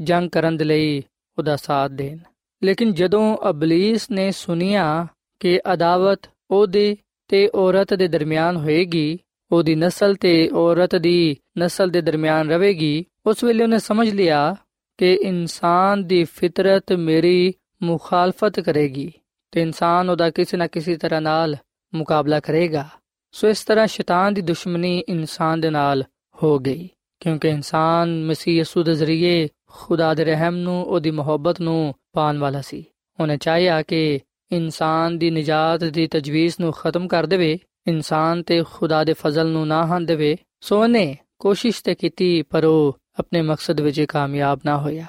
ਜੰਗ 0.00 0.30
ਕਰਨ 0.30 0.56
ਦੇ 0.56 0.64
ਲਈ 0.64 1.02
ਉਹਦਾ 1.38 1.56
ਸਾਥ 1.56 1.90
ਦੇਣ। 1.90 2.18
ਲੇਕਿਨ 2.64 2.92
ਜਦੋਂ 2.92 3.36
ਅਬਲੀਸ 3.50 4.10
ਨੇ 4.10 4.30
ਸੁਨਿਆ 4.30 5.06
ਕਿ 5.40 5.60
ਅਦਾਵਤ 5.72 6.20
ਉਹਦੇ 6.50 6.96
ਤੇ 7.28 7.50
ਔਰਤ 7.54 7.94
ਦੇ 7.94 8.08
ਦਰਮਿਆਨ 8.08 8.56
ਹੋਏਗੀ, 8.56 9.18
ਉਹਦੀ 9.52 9.74
ਨਸਲ 9.74 10.14
ਤੇ 10.14 10.48
ਔਰਤ 10.48 10.96
ਦੀ 10.96 11.36
ਨਸਲ 11.58 11.90
ਦੇ 11.90 12.00
ਦਰਮਿਆਨ 12.00 12.50
ਰਹੇਗੀ, 12.50 13.04
ਉਸ 13.26 13.44
ਵੇਲੇ 13.44 13.62
ਉਹਨੇ 13.62 13.78
ਸਮਝ 13.78 14.10
ਲਿਆ 14.10 14.56
ਕਿ 14.98 15.14
ਇਨਸਾਨ 15.14 16.06
ਦੀ 16.06 16.24
ਫਿਤਰਤ 16.24 16.92
ਮੇਰੀ 16.92 17.54
ਮੁਖਾਲਫਤ 17.82 18.60
ਕਰੇਗੀ। 18.60 19.12
ਤੇ 19.52 19.62
ਇਨਸਾਨ 19.62 20.10
ਉਹਦਾ 20.10 20.30
ਕਿਸੇ 20.30 20.56
ਨਾ 20.56 20.66
ਕਿਸੇ 20.66 20.96
ਤਰ੍ਹਾਂ 20.96 21.20
ਨਾਲ 21.20 21.56
ਮੁਕਾਬਲਾ 21.94 22.40
ਕਰੇਗਾ। 22.40 22.88
ਸੋ 23.32 23.48
ਇਸ 23.48 23.64
ਤਰ੍ਹਾਂ 23.64 23.86
ਸ਼ੈਤਾਨ 23.86 24.34
ਦੀ 24.34 24.40
ਦੁਸ਼ਮਣੀ 24.40 24.98
ਇਨਸਾਨ 25.08 25.60
ਦੇ 25.60 25.70
ਨਾਲ 25.70 26.04
ਹੋ 26.42 26.58
ਗਈ, 26.58 26.88
ਕਿਉਂਕਿ 27.20 27.48
ਇਨਸਾਨ 27.48 28.24
ਮਸੀਹ 28.24 28.60
ਯਸੂ 28.60 28.82
ਦੇ 28.82 28.94
ਜ਼ਰੀਏ 28.94 29.48
ਖੁਦਾ 29.70 30.14
ਦੇ 30.14 30.24
ਰਹਿਮ 30.24 30.56
ਨੂੰ, 30.56 30.84
ਉਹਦੀ 30.84 31.10
ਮੁਹੱਬਤ 31.10 31.60
ਨੂੰ 31.60 31.94
ਪਾਣ 32.12 32.38
ਵਾਲਾ 32.38 32.60
ਸੀ। 32.60 32.84
ਉਹਨੇ 33.20 33.36
ਚਾਹਿਆ 33.36 33.82
ਕਿ 33.82 34.20
ਇਨਸਾਨ 34.52 35.18
ਦੀ 35.18 35.30
ਨਜਾਤ 35.30 35.84
ਦੀ 35.84 36.06
ਤਜਵੀਜ਼ 36.06 36.54
ਨੂੰ 36.60 36.72
ਖਤਮ 36.72 37.08
ਕਰ 37.08 37.26
ਦੇਵੇ, 37.26 37.58
ਇਨਸਾਨ 37.86 38.42
ਤੇ 38.42 38.64
ਖੁਦਾ 38.70 39.04
ਦੇ 39.04 39.12
ਫਜ਼ਲ 39.12 39.46
ਨੂੰ 39.46 39.66
ਨਾ 39.68 39.86
ਹਨ 39.86 40.06
ਦੇਵੇ। 40.06 40.36
ਸੋ 40.60 40.82
ਉਹਨੇ 40.82 41.16
ਕੋਸ਼ਿਸ਼ 41.38 41.82
ਤੇ 41.84 41.94
ਕੀਤੀ, 41.94 42.42
ਪਰ 42.42 42.64
ਉਹ 42.64 42.98
ਆਪਣੇ 43.18 43.42
ਮਕਸਦ 43.42 43.80
ਵਿੱਚ 43.80 44.00
ਕਾਮਯਾਬ 44.00 44.60
ਨਾ 44.64 44.78
ਹੋਇਆ। 44.78 45.06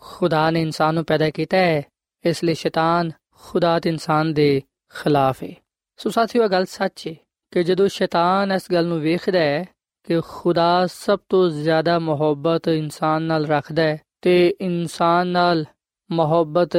ਖੁਦਾ 0.00 0.50
ਨੇ 0.50 0.62
ਇਨਸਾਨ 0.62 0.94
ਨੂੰ 0.94 1.04
ਪੈਦਾ 1.04 1.30
ਕੀਤਾ 1.30 1.56
ਹੈ, 1.56 1.82
ਇਸ 2.24 2.44
ਲਈ 2.44 2.54
ਸ਼ੈਤਾਨ 2.54 3.10
ਖੁਦਾ 3.42 3.80
ਤੇ 3.80 3.90
ਇਨਸਾਨ 3.90 4.34
ਦੇ 4.34 4.62
ਖਿਲਾਫ 4.94 5.42
ਹੈ 5.44 5.54
ਸੋ 5.96 6.10
ਸਾਥੀਓ 6.10 6.48
ਗੱਲ 6.48 6.64
ਸੱਚ 6.64 7.08
ਹੈ 7.08 7.14
ਕਿ 7.50 7.64
ਜਦੋਂ 7.64 7.88
ਸ਼ੈਤਾਨ 7.88 8.52
ਇਸ 8.52 8.62
ਗੱਲ 8.72 8.86
ਨੂੰ 8.86 9.00
ਵੇਖਦਾ 9.00 9.38
ਹੈ 9.38 9.64
ਕਿ 10.02 10.20
ਖੁਦਾ 10.20 10.86
ਸਭ 10.86 11.18
ਤੋਂ 11.28 11.50
ਜ਼ਿਆਦਾ 11.50 11.98
ਮੁਹੱਬਤ 11.98 12.68
ਇਨਸਾਨ 12.68 13.22
ਨਾਲ 13.22 13.46
ਰੱਖਦਾ 13.46 13.82
ਹੈ 13.82 14.00
ਤੇ 14.22 14.54
ਇਨਸਾਨ 14.60 15.26
ਨਾਲ 15.26 15.64
ਮੁਹੱਬਤ 16.10 16.76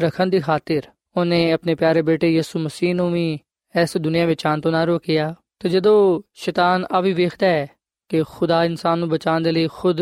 ਰੱਖਣ 0.00 0.26
ਦੀ 0.26 0.40
ਖਾਤਰ 0.40 0.80
ਉਹਨੇ 1.16 1.52
ਆਪਣੇ 1.52 1.74
ਪਿਆਰੇ 1.74 2.02
ਬੇਟੇ 2.02 2.34
ਯਿਸੂ 2.34 2.58
ਮਸੀਹ 2.58 2.94
ਨੂੰ 2.94 3.12
ਵੀ 3.12 3.38
ਇਸ 3.82 3.96
ਦੁਨੀਆ 3.96 4.26
ਵਿੱਚ 4.26 4.46
ਆਉਣ 4.46 4.60
ਤੋਂ 4.60 4.72
ਨਾ 4.72 4.84
ਰੋਕਿਆ। 4.84 5.34
ਤੇ 5.58 5.68
ਜਦੋਂ 5.68 6.22
ਸ਼ੈਤਾਨ 6.32 6.86
ਆ 6.92 7.00
ਵੀ 7.00 7.12
ਵੇਖਦਾ 7.12 7.46
ਹੈ 7.46 7.66
ਕਿ 8.08 8.22
ਖੁਦਾ 8.22 8.64
ਇਨਸਾਨ 8.64 8.98
ਨੂੰ 8.98 9.08
ਬਚਾਉਣ 9.08 9.42
ਦੇ 9.42 9.52
ਲਈ 9.52 9.68
ਖੁਦ 9.68 10.00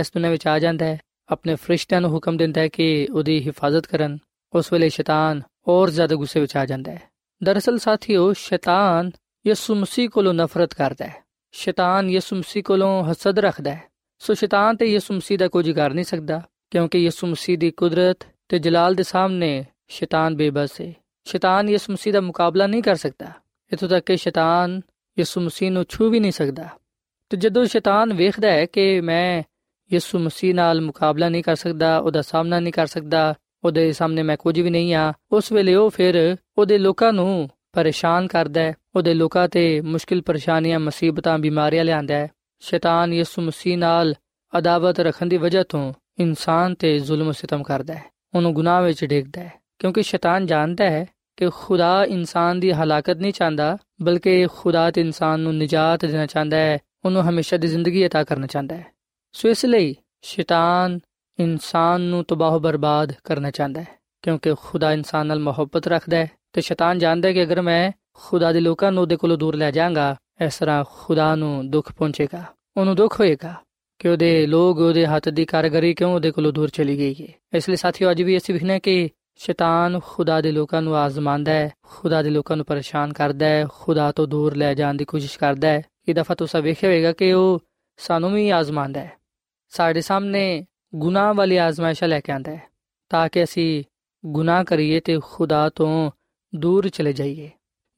ਇਸ 0.00 0.10
ਦੁਨੀਆ 0.14 0.30
ਵਿੱਚ 0.30 0.46
ਆ 0.46 0.58
ਜਾਂਦਾ 0.58 0.86
ਹੈ, 0.86 1.00
ਆਪਣੇ 1.28 1.54
ਫਰਿਸ਼ਤਿਆਂ 1.54 2.00
ਨੂੰ 2.00 2.10
ਹੁਕਮ 2.10 2.36
ਦਿੰਦਾ 2.36 2.60
ਹੈ 2.60 2.68
ਕਿ 2.68 3.08
ਉਹਦੀ 3.12 3.46
ਹਿਫਾਜ਼ਤ 3.46 3.86
ਕਰਨ। 3.86 4.18
ਉਸ 4.56 4.72
ਵੇਲੇ 4.72 4.88
ਸ਼ੈਤਾਨ 4.88 5.42
ਹੋਰ 5.68 5.90
ਜ਼ਿਆਦਾ 5.90 6.14
ਗੁੱਸੇ 6.14 6.40
ਵਿੱਚ 6.40 6.56
ਆ 6.56 6.66
ਜਾਂਦਾ 6.66 6.92
ਹੈ। 6.92 7.02
ਦਰਅਸਲ 7.42 7.78
ਸਾਥੀਓ, 7.78 8.32
ਸ਼ੈਤਾਨ 8.32 9.10
ਯਿਸੂ 9.46 9.74
ਮਸੀਹ 9.74 10.08
ਕੋਲੋਂ 10.08 10.34
ਨਫ਼ਰਤ 10.34 10.74
ਕਰਦਾ 10.74 11.06
ਹੈ। 11.06 11.24
ਸ਼ੈਤਾਨ 11.52 12.10
ਯਿਸੂ 12.10 12.36
ਮਸੀਹ 12.36 12.62
ਕੋਲੋਂ 12.62 13.04
ਹਸਦ 13.04 13.38
ਰੱਖਦਾ 13.38 13.74
ਹੈ। 13.74 13.82
ਸੋ 14.18 14.34
ਸ਼ੈਤਾਨ 14.34 14.76
ਤੇ 14.76 14.86
ਯਿਸੂ 14.86 15.14
ਮਸੀਹ 15.14 15.38
ਦਾ 15.38 15.48
ਕੋਈ 15.48 15.72
ਕਰ 15.72 15.90
ਨਹੀਂ 15.90 16.04
ਸਕਦਾ, 16.04 16.42
ਕਿਉਂਕਿ 16.70 16.98
ਯਿਸੂ 16.98 17.26
ਮਸੀਹ 17.26 17.58
ਦੀ 17.58 17.70
ਕੁਦਰਤ 17.70 18.18
ਤੇ 18.48 18.58
ਜਲਾਲ 18.58 18.94
ਦੇ 18.94 19.02
ਸਾਹਮਣੇ 19.02 19.64
ਸ਼ੈਤਾਨ 19.88 20.36
ਬੇਬਸ 20.36 20.80
ਹੈ। 20.80 20.94
ਸ਼ੈਤਾਨ 21.24 21.68
ਯਿਸੂ 21.68 21.92
ਮਸੀਹ 21.92 22.12
ਦਾ 22.12 22.20
ਮੁਕਾਬਲਾ 22.20 22.66
ਨਹੀਂ 22.66 22.82
ਕਰ 22.82 22.96
ਸਕਦਾ। 22.96 23.26
ਇਤੋਂ 23.72 23.88
ਤੱਕ 23.88 24.06
ਕਿ 24.06 24.16
ਸ਼ੈਤਾਨ 24.16 24.80
ਯਿਸੂ 25.18 25.40
ਮਸੀਹ 25.40 25.70
ਨੂੰ 25.70 25.86
ਛੂ 25.88 26.10
ਵੀ 26.10 26.20
ਨਹੀਂ 26.20 26.32
ਸਕਦਾ। 26.32 26.68
ਤੇ 27.30 27.36
ਜਦੋਂ 27.36 27.66
ਸ਼ੈਤਾਨ 27.66 28.12
ਵੇਖਦਾ 28.12 28.50
ਹੈ 28.50 28.66
ਕਿ 28.66 29.00
ਮੈਂ 29.00 29.42
ਯਿਸੂ 29.92 30.18
ਮਸੀਹ 30.18 30.54
ਨਾਲ 30.54 30.80
ਮੁਕਾਬਲਾ 30.80 31.28
ਨਹੀਂ 31.28 31.42
ਕਰ 31.42 31.56
ਸਕਦਾ, 31.56 31.98
ਉਹਦਾ 31.98 32.22
ਸਾਹਮਣਾ 32.22 32.60
ਨਹੀਂ 32.60 32.72
ਕਰ 32.72 32.86
ਸਕਦਾ 32.86 33.34
ਉਹਦੇ 33.63 33.91
ਸਾਹਮਣੇ 33.91 34.23
ਮੈਂ 34.23 34.37
ਕੁਝ 34.37 34.59
ਵੀ 34.59 34.69
ਨਹੀਂ 34.69 34.93
ਆ 34.93 35.13
ਉਸ 35.31 35.51
ਵੇਲੇ 35.51 35.75
ਉਹ 35.75 35.89
ਫਿਰ 35.89 36.37
ਉਹਦੇ 36.57 36.77
ਲੋਕਾਂ 36.77 37.13
ਨੂੰ 37.13 37.49
ਪਰੇਸ਼ਾਨ 37.73 38.27
ਕਰਦਾ 38.27 38.61
ਹੈ 38.61 38.73
ਉਹਦੇ 38.95 39.13
ਲੋਕਾਂ 39.13 39.49
ਤੇ 39.49 39.81
ਮੁਸ਼ਕਿਲ 39.81 40.21
ਪਰੇਸ਼ਾਨੀਆਂ 40.21 40.79
ਮੁਸੀਬਤਾਂ 40.79 41.39
ਬਿਮਾਰੀਆਂ 41.39 41.85
ਲਿਆਂਦਾ 41.85 42.13
ਹੈ 42.13 42.29
ਸ਼ੈਤਾਨ 42.59 43.13
ਯਿਸੂ 43.13 43.41
ਮਸੀਹ 43.41 43.77
ਨਾਲ 43.77 44.15
ਅਦਾਵਤ 44.57 44.99
ਰੱਖਣ 44.99 45.25
ਦੀ 45.25 45.37
ਵਜ੍ਹਾ 45.37 45.63
ਤੋਂ 45.63 45.93
ਇਨਸਾਨ 46.19 46.75
ਤੇ 46.75 46.99
ਜ਼ੁਲਮ 46.99 47.31
ਸਿਤਮ 47.31 47.63
ਕਰਦਾ 47.63 47.93
ਹੈ 47.93 48.03
ਉਹਨੂੰ 48.35 48.53
ਗੁਨਾਹ 48.53 48.81
ਵਿੱਚ 48.81 49.05
ਡੇਗਦਾ 49.05 49.41
ਹੈ 49.41 49.51
ਕਿਉਂਕਿ 49.79 50.01
ਸ਼ੈਤਾਨ 50.01 50.45
ਜਾਣਦਾ 50.45 50.89
ਹੈ 50.89 51.07
ਕਿ 51.37 51.49
ਖੁਦਾ 51.49 52.03
ਇਨਸਾਨ 52.03 52.59
ਦੀ 52.59 52.71
ਹਲਾਕਤ 52.71 53.17
ਨਹੀਂ 53.17 53.33
ਚਾਹੁੰਦਾ 53.33 53.77
ਬਲਕਿ 54.01 54.47
ਖੁਦਾ 54.47 54.91
ਤੇ 54.91 55.01
ਇਨਸਾਨ 55.01 55.39
ਨੂੰ 55.39 55.57
ਨਜਾਤ 55.57 56.05
ਦੇਣਾ 56.05 56.25
ਚਾਹੁੰਦਾ 56.25 56.57
ਹੈ 56.57 56.77
ਉਹਨੂੰ 57.05 57.29
ਹਮੇਸ਼ਾ 57.29 57.57
ਦੀ 57.57 57.67
ਜ਼ਿੰਦਗੀ 57.67 58.05
عطا 58.05 58.25
ਕਰਨਾ 58.25 58.47
ਚਾਹੁੰਦਾ 58.47 58.75
ਹੈ 58.75 58.85
ਸੋ 59.31 59.49
ਇਸ 59.49 59.65
ਲਈ 59.65 59.95
ਸ਼ੈਤਾਨ 60.21 60.99
ਇਨਸਾਨ 61.38 62.00
ਨੂੰ 62.00 62.24
ਤਬਾਹ 62.24 62.58
ਬਰਬਾਦ 62.58 63.12
ਕਰਨਾ 63.24 63.50
ਚਾਹੁੰਦਾ 63.50 63.80
ਹੈ, 63.80 63.86
ਕਿਉਂਕਿ 64.22 64.54
ਖੁਦਾ 64.60 64.92
ਇਨਸਾਨ 64.92 65.26
ਨਾਲ 65.26 65.40
ਮੁਹੱਬਤ 65.40 65.88
ਰੱਖਦਾ 65.88 66.16
ਹੈ 66.16 66.30
ਤੇ 66.52 66.60
ਸ਼ੈਤਾਨ 66.60 66.98
ਜਾਣਦਾ 66.98 67.28
ਹੈ 67.28 67.32
ਕਿ 67.32 67.42
ਅਗਰ 67.42 67.60
ਮੈਂ 67.62 67.92
ਖੁਦਾ 68.14 68.52
ਦੇ 68.52 68.60
ਲੋਕਾਂ 68.60 68.92
ਨੂੰ 68.92 69.02
ਉਹਦੇ 69.02 69.16
ਕੋਲੋਂ 69.16 69.36
ਦੂਰ 69.38 69.56
ਲੈ 69.56 69.70
ਜਾਵਾਂਗਾ, 69.70 70.16
ਇਸ 70.46 70.58
ਤਰ੍ਹਾਂ 70.58 70.84
ਖੁਦਾ 70.90 71.34
ਨੂੰ 71.34 71.70
ਦੁੱਖ 71.70 71.92
ਪਹੁੰਚੇਗਾ, 71.92 72.44
ਉਹਨੂੰ 72.76 72.94
ਦੁੱਖ 72.96 73.20
ਹੋਏਗਾ 73.20 73.54
ਕਿ 74.00 74.08
ਉਹਦੇ 74.08 74.46
ਲੋਕ 74.46 74.78
ਉਹਦੇ 74.78 75.06
ਹੱਥ 75.06 75.28
ਦੀ 75.28 75.44
ਕਾਰਗਰੀ 75.44 75.92
ਕਿਉਂ 75.94 76.14
ਉਹਦੇ 76.14 76.30
ਕੋਲੋਂ 76.30 76.52
ਦੂਰ 76.52 76.68
ਚਲੀ 76.68 76.96
ਗਈ 76.98 77.14
ਹੈ। 77.20 77.32
ਇਸ 77.54 77.68
ਲਈ 77.68 77.76
ਸਾਥੀਓ, 77.76 78.10
ਅੱਜ 78.10 78.22
ਵੀ 78.22 78.36
ਅਸੀਂ 78.36 78.54
ਵਿਖਣਾ 78.54 78.78
ਕਿ 78.78 79.08
ਸ਼ੈਤਾਨ 79.40 80.00
ਖੁਦਾ 80.04 80.40
ਦੇ 80.40 80.52
ਲੋਕਾਂ 80.52 80.82
ਨੂੰ 80.82 80.96
ਆਜ਼ਮਾਉਂਦਾ 80.96 81.52
ਹੈ, 81.52 81.72
ਖੁਦਾ 81.86 82.22
ਦੇ 82.22 82.30
ਲੋਕਾਂ 82.30 82.56
ਨੂੰ 82.56 82.66
ਪਰੇਸ਼ਾਨ 82.66 83.12
ਕਰਦਾ 83.12 83.46
ਹੈ, 83.46 83.66
ਖੁਦਾ 83.70 84.10
ਤੋਂ 84.12 84.26
ਦੂਰ 84.26 84.56
ਲੈ 84.56 84.72
ਜਾਣ 84.74 84.94
ਦੀ 84.94 85.04
ਕੋਸ਼ਿਸ਼ 85.04 85.38
ਕਰਦਾ 85.38 85.68
ਹੈ। 85.68 85.82
ਇਹ 86.08 86.14
ਦਫਾ 86.14 86.34
ਤੁਸੀਂ 86.34 86.62
ਵੇਖਿਆ 86.62 86.90
ਹੋਵੇਗਾ 86.90 87.12
ਕਿ 87.12 87.32
ਉਹ 87.32 87.60
ਸਾਨੂੰ 87.98 88.32
ਵੀ 88.32 88.48
ਆਜ਼ਮਾਉਂਦਾ 88.50 89.00
ਹੈ। 89.00 89.12
ਸਾਡੇ 89.72 90.00
ਸਾਹਮਣੇ 90.00 90.64
ਗੁਨਾਹ 90.96 91.34
ਵਾਲੀ 91.34 91.56
ਆਜ਼ਮਾਇਸ਼ਾਂ 91.56 92.08
ਲੈ 92.08 92.20
ਕੇ 92.20 92.32
ਆਂਦਾ 92.32 92.52
ਹੈ, 92.52 92.62
ਤਾਂ 93.08 93.28
ਕਿ 93.28 93.44
ਅਸੀਂ 93.44 93.84
ਗੁਨਾਹ 94.26 94.64
ਕਰੀਏ 94.64 95.00
ਤੇ 95.00 95.20
ਖੁਦਾ 95.24 95.68
ਤੋਂ 95.68 96.10
ਦੂਰ 96.54 96.88
ਚਲੇ 96.88 97.12
ਜਾਈਏ। 97.12 97.50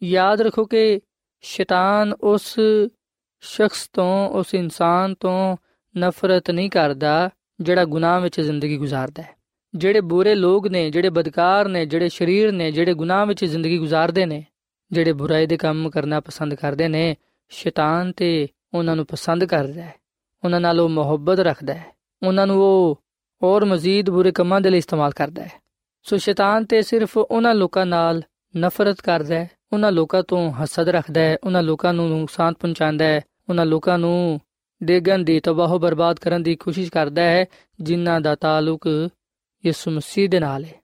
ਯਾਦ 0.02 0.40
ਰੱਖੋ 0.40 0.64
ਕਿ 0.64 1.00
ਸ਼ੈਤਾਨ 1.40 2.12
ਉਸ 2.12 2.60
ਸ਼ਖਸ 3.40 3.88
ਤੋਂ, 3.92 4.28
ਉਸ 4.28 4.54
ਇਨਸਾਨ 4.54 5.14
ਤੋਂ 5.14 5.56
ਨਫ਼ਰਤ 5.98 6.50
ਨਹੀਂ 6.50 6.70
ਕਰਦਾ 6.70 7.30
ਜਿਹੜਾ 7.60 7.84
ਗੁਨਾਹ 7.84 8.20
ਵਿੱਚ 8.20 8.40
ਜ਼ਿੰਦਗੀ 8.40 8.76
ਗੁਜ਼ਾਰਦਾ 8.76 9.22
ਹੈ। 9.22 9.34
ਜਿਹੜੇ 9.74 10.00
ਬੁਰੇ 10.00 10.34
ਲੋਕ 10.34 10.66
ਨੇ, 10.66 10.90
ਜਿਹੜੇ 10.90 11.10
ਬਦਕਾਰ 11.10 11.68
ਨੇ, 11.68 11.86
ਜਿਹੜੇ 11.86 12.08
ਸ਼ਰੀਰ 12.08 12.52
ਨੇ, 12.52 12.72
ਜਿਹੜੇ 12.72 12.94
ਗੁਨਾਹ 12.94 13.26
ਵਿੱਚ 13.26 13.44
ਜ਼ਿੰਦਗੀ 13.44 13.78
ਗੁਜ਼ਾਰਦੇ 13.78 14.26
ਨੇ, 14.26 14.44
ਜਿਹੜੇ 14.92 15.12
ਬੁਰਾਈ 15.12 15.46
ਦੇ 15.46 15.56
ਕੰਮ 15.56 15.90
ਕਰਨਾ 15.90 16.20
ਪਸੰਦ 16.20 16.54
ਕਰਦੇ 16.54 16.88
ਨੇ, 16.88 17.16
ਸ਼ੈਤਾਨ 17.48 18.12
ਤੇ 18.12 18.48
ਉਹਨਾਂ 18.74 18.96
ਨੂੰ 18.96 19.06
ਪਸੰਦ 19.06 19.44
ਕਰਦਾ 19.44 19.82
ਹੈ। 19.82 19.94
ਉਹਨਾਂ 20.44 20.60
ਨਾਲ 20.60 20.80
ਉਹ 20.80 20.88
ਮੁਹੱਬਤ 20.88 21.40
ਰੱਖਦਾ 21.40 21.74
ਹੈ। 21.74 21.97
ਉਹਨਾਂ 22.22 22.46
ਨੂੰ 22.46 22.62
ਉਹ 22.62 23.02
ਹੋਰ 23.42 23.64
ਮਜ਼ੀਦ 23.64 24.10
ਬੁਰੇ 24.10 24.32
ਕੰਮਾਂ 24.32 24.60
ਦੇ 24.60 24.70
ਲਈ 24.70 24.78
ਇਸਤੇਮਾਲ 24.78 25.10
ਕਰਦਾ 25.10 25.42
ਹੈ। 25.42 25.52
ਸੋ 26.02 26.16
ਸ਼ੈਤਾਨ 26.16 26.64
ਤੇ 26.64 26.82
ਸਿਰਫ 26.82 27.16
ਉਹਨਾਂ 27.16 27.54
ਲੋਕਾਂ 27.54 27.86
ਨਾਲ 27.86 28.22
ਨਫ਼ਰਤ 28.56 29.00
ਕਰਦਾ 29.00 29.34
ਹੈ, 29.34 29.50
ਉਹਨਾਂ 29.72 29.92
ਲੋਕਾਂ 29.92 30.22
ਤੋਂ 30.22 30.52
ਹਸਦ 30.52 30.88
ਰੱਖਦਾ 30.88 31.20
ਹੈ, 31.20 31.36
ਉਹਨਾਂ 31.44 31.62
ਲੋਕਾਂ 31.62 31.94
ਨੂੰ 31.94 32.08
ਨੁਕਸਾਨ 32.08 32.54
ਪਹੁੰਚਾਉਂਦਾ 32.54 33.04
ਹੈ, 33.04 33.20
ਉਹਨਾਂ 33.48 33.66
ਲੋਕਾਂ 33.66 33.98
ਨੂੰ 33.98 34.40
ਡੇਗਨ 34.82 35.24
ਦੀ 35.24 35.40
ਤਬਾਹ 35.40 35.78
ਬਰਬਾਦ 35.78 36.18
ਕਰਨ 36.18 36.42
ਦੀ 36.42 36.56
ਕੋਸ਼ਿਸ਼ 36.56 36.90
ਕਰਦਾ 36.90 37.22
ਹੈ, 37.22 37.46
ਜਿਨ੍ਹਾਂ 37.80 38.20
ਦਾ 38.20 38.34
ਤਾਲੁਕ 38.34 38.86
ਯਿਸੂ 39.66 39.90
ਮਸੀਹ 39.90 40.28
ਦੇ 40.28 40.40
ਨਾਲ 40.40 40.64
ਹੈ। 40.64 40.74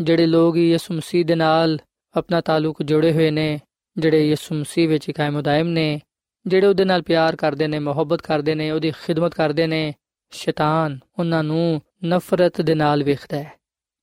ਜਿਹੜੇ 0.00 0.26
ਲੋਕ 0.26 0.56
ਯਿਸੂ 0.56 0.94
ਮਸੀਹ 0.94 1.24
ਦੇ 1.24 1.34
ਨਾਲ 1.34 1.78
ਆਪਣਾ 2.16 2.40
ਤਾਲੁਕ 2.40 2.82
ਜੋੜੇ 2.82 3.12
ਹੋਏ 3.12 3.30
ਨੇ, 3.30 3.60
ਜਿਹੜੇ 3.98 4.28
ਯਿਸੂ 4.28 4.54
ਮਸੀਹ 4.54 4.88
ਵਿੱਚ 4.88 5.10
ਕਾਇਮ 5.10 5.36
ਉਦਾਇਮ 5.36 5.68
ਨੇ, 5.68 6.00
ਜਿਹੜੇ 6.46 6.66
ਉਹਦੇ 6.66 6.84
ਨਾਲ 6.84 7.02
ਪਿਆਰ 7.02 7.36
ਕਰਦੇ 7.36 7.66
ਨੇ, 7.66 7.78
ਮੁਹੱਬਤ 7.78 8.22
ਕਰਦੇ 8.22 8.54
ਨੇ, 8.54 8.70
ਉਹਦੀ 8.70 8.90
ਖਿਦਮਤ 8.90 9.34
ਕਰਦੇ 9.34 9.66
ਨੇ 9.66 9.94
ਸ਼ੈਤਾਨ 10.34 10.98
ਉਹਨਾਂ 11.18 11.44
ਨੂੰ 11.44 11.82
ਨਫ਼ਰਤ 12.04 12.60
ਦੇ 12.60 12.74
ਨਾਲ 12.74 13.04
ਵੇਖਦਾ 13.04 13.36
ਹੈ 13.36 13.52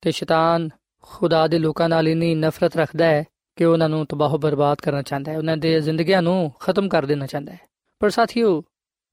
ਤੇ 0.01 0.11
ਸ਼ੈਤਾਨ 0.11 0.69
ਖੁਦਾ 1.01 1.47
ਦੇ 1.47 1.59
ਲੋਕਾਂ 1.59 1.89
ਨਾਲ 1.89 2.07
ਇਨੀ 2.07 2.35
ਨਫ਼ਰਤ 2.35 2.77
ਰੱਖਦਾ 2.77 3.05
ਹੈ 3.05 3.23
ਕਿ 3.55 3.65
ਉਹਨਾਂ 3.65 3.89
ਨੂੰ 3.89 4.05
ਤਬਾਹ 4.05 4.37
ਬਰਬਾਦ 4.37 4.77
ਕਰਨਾ 4.77 5.01
ਚਾਹੁੰਦਾ 5.01 5.31
ਹੈ, 5.31 5.37
ਉਹਨਾਂ 5.37 5.57
ਦੇ 5.57 5.81
ਜ਼ਿੰਦਗੀਆਂ 5.81 6.21
ਨੂੰ 6.21 6.51
ਖਤਮ 6.59 6.89
ਕਰ 6.89 7.05
ਦੇਣਾ 7.05 7.25
ਚਾਹੁੰਦਾ 7.25 7.53
ਹੈ। 7.53 7.59
ਪਰ 7.99 8.09
ਸਾਥੀਓ, 8.09 8.63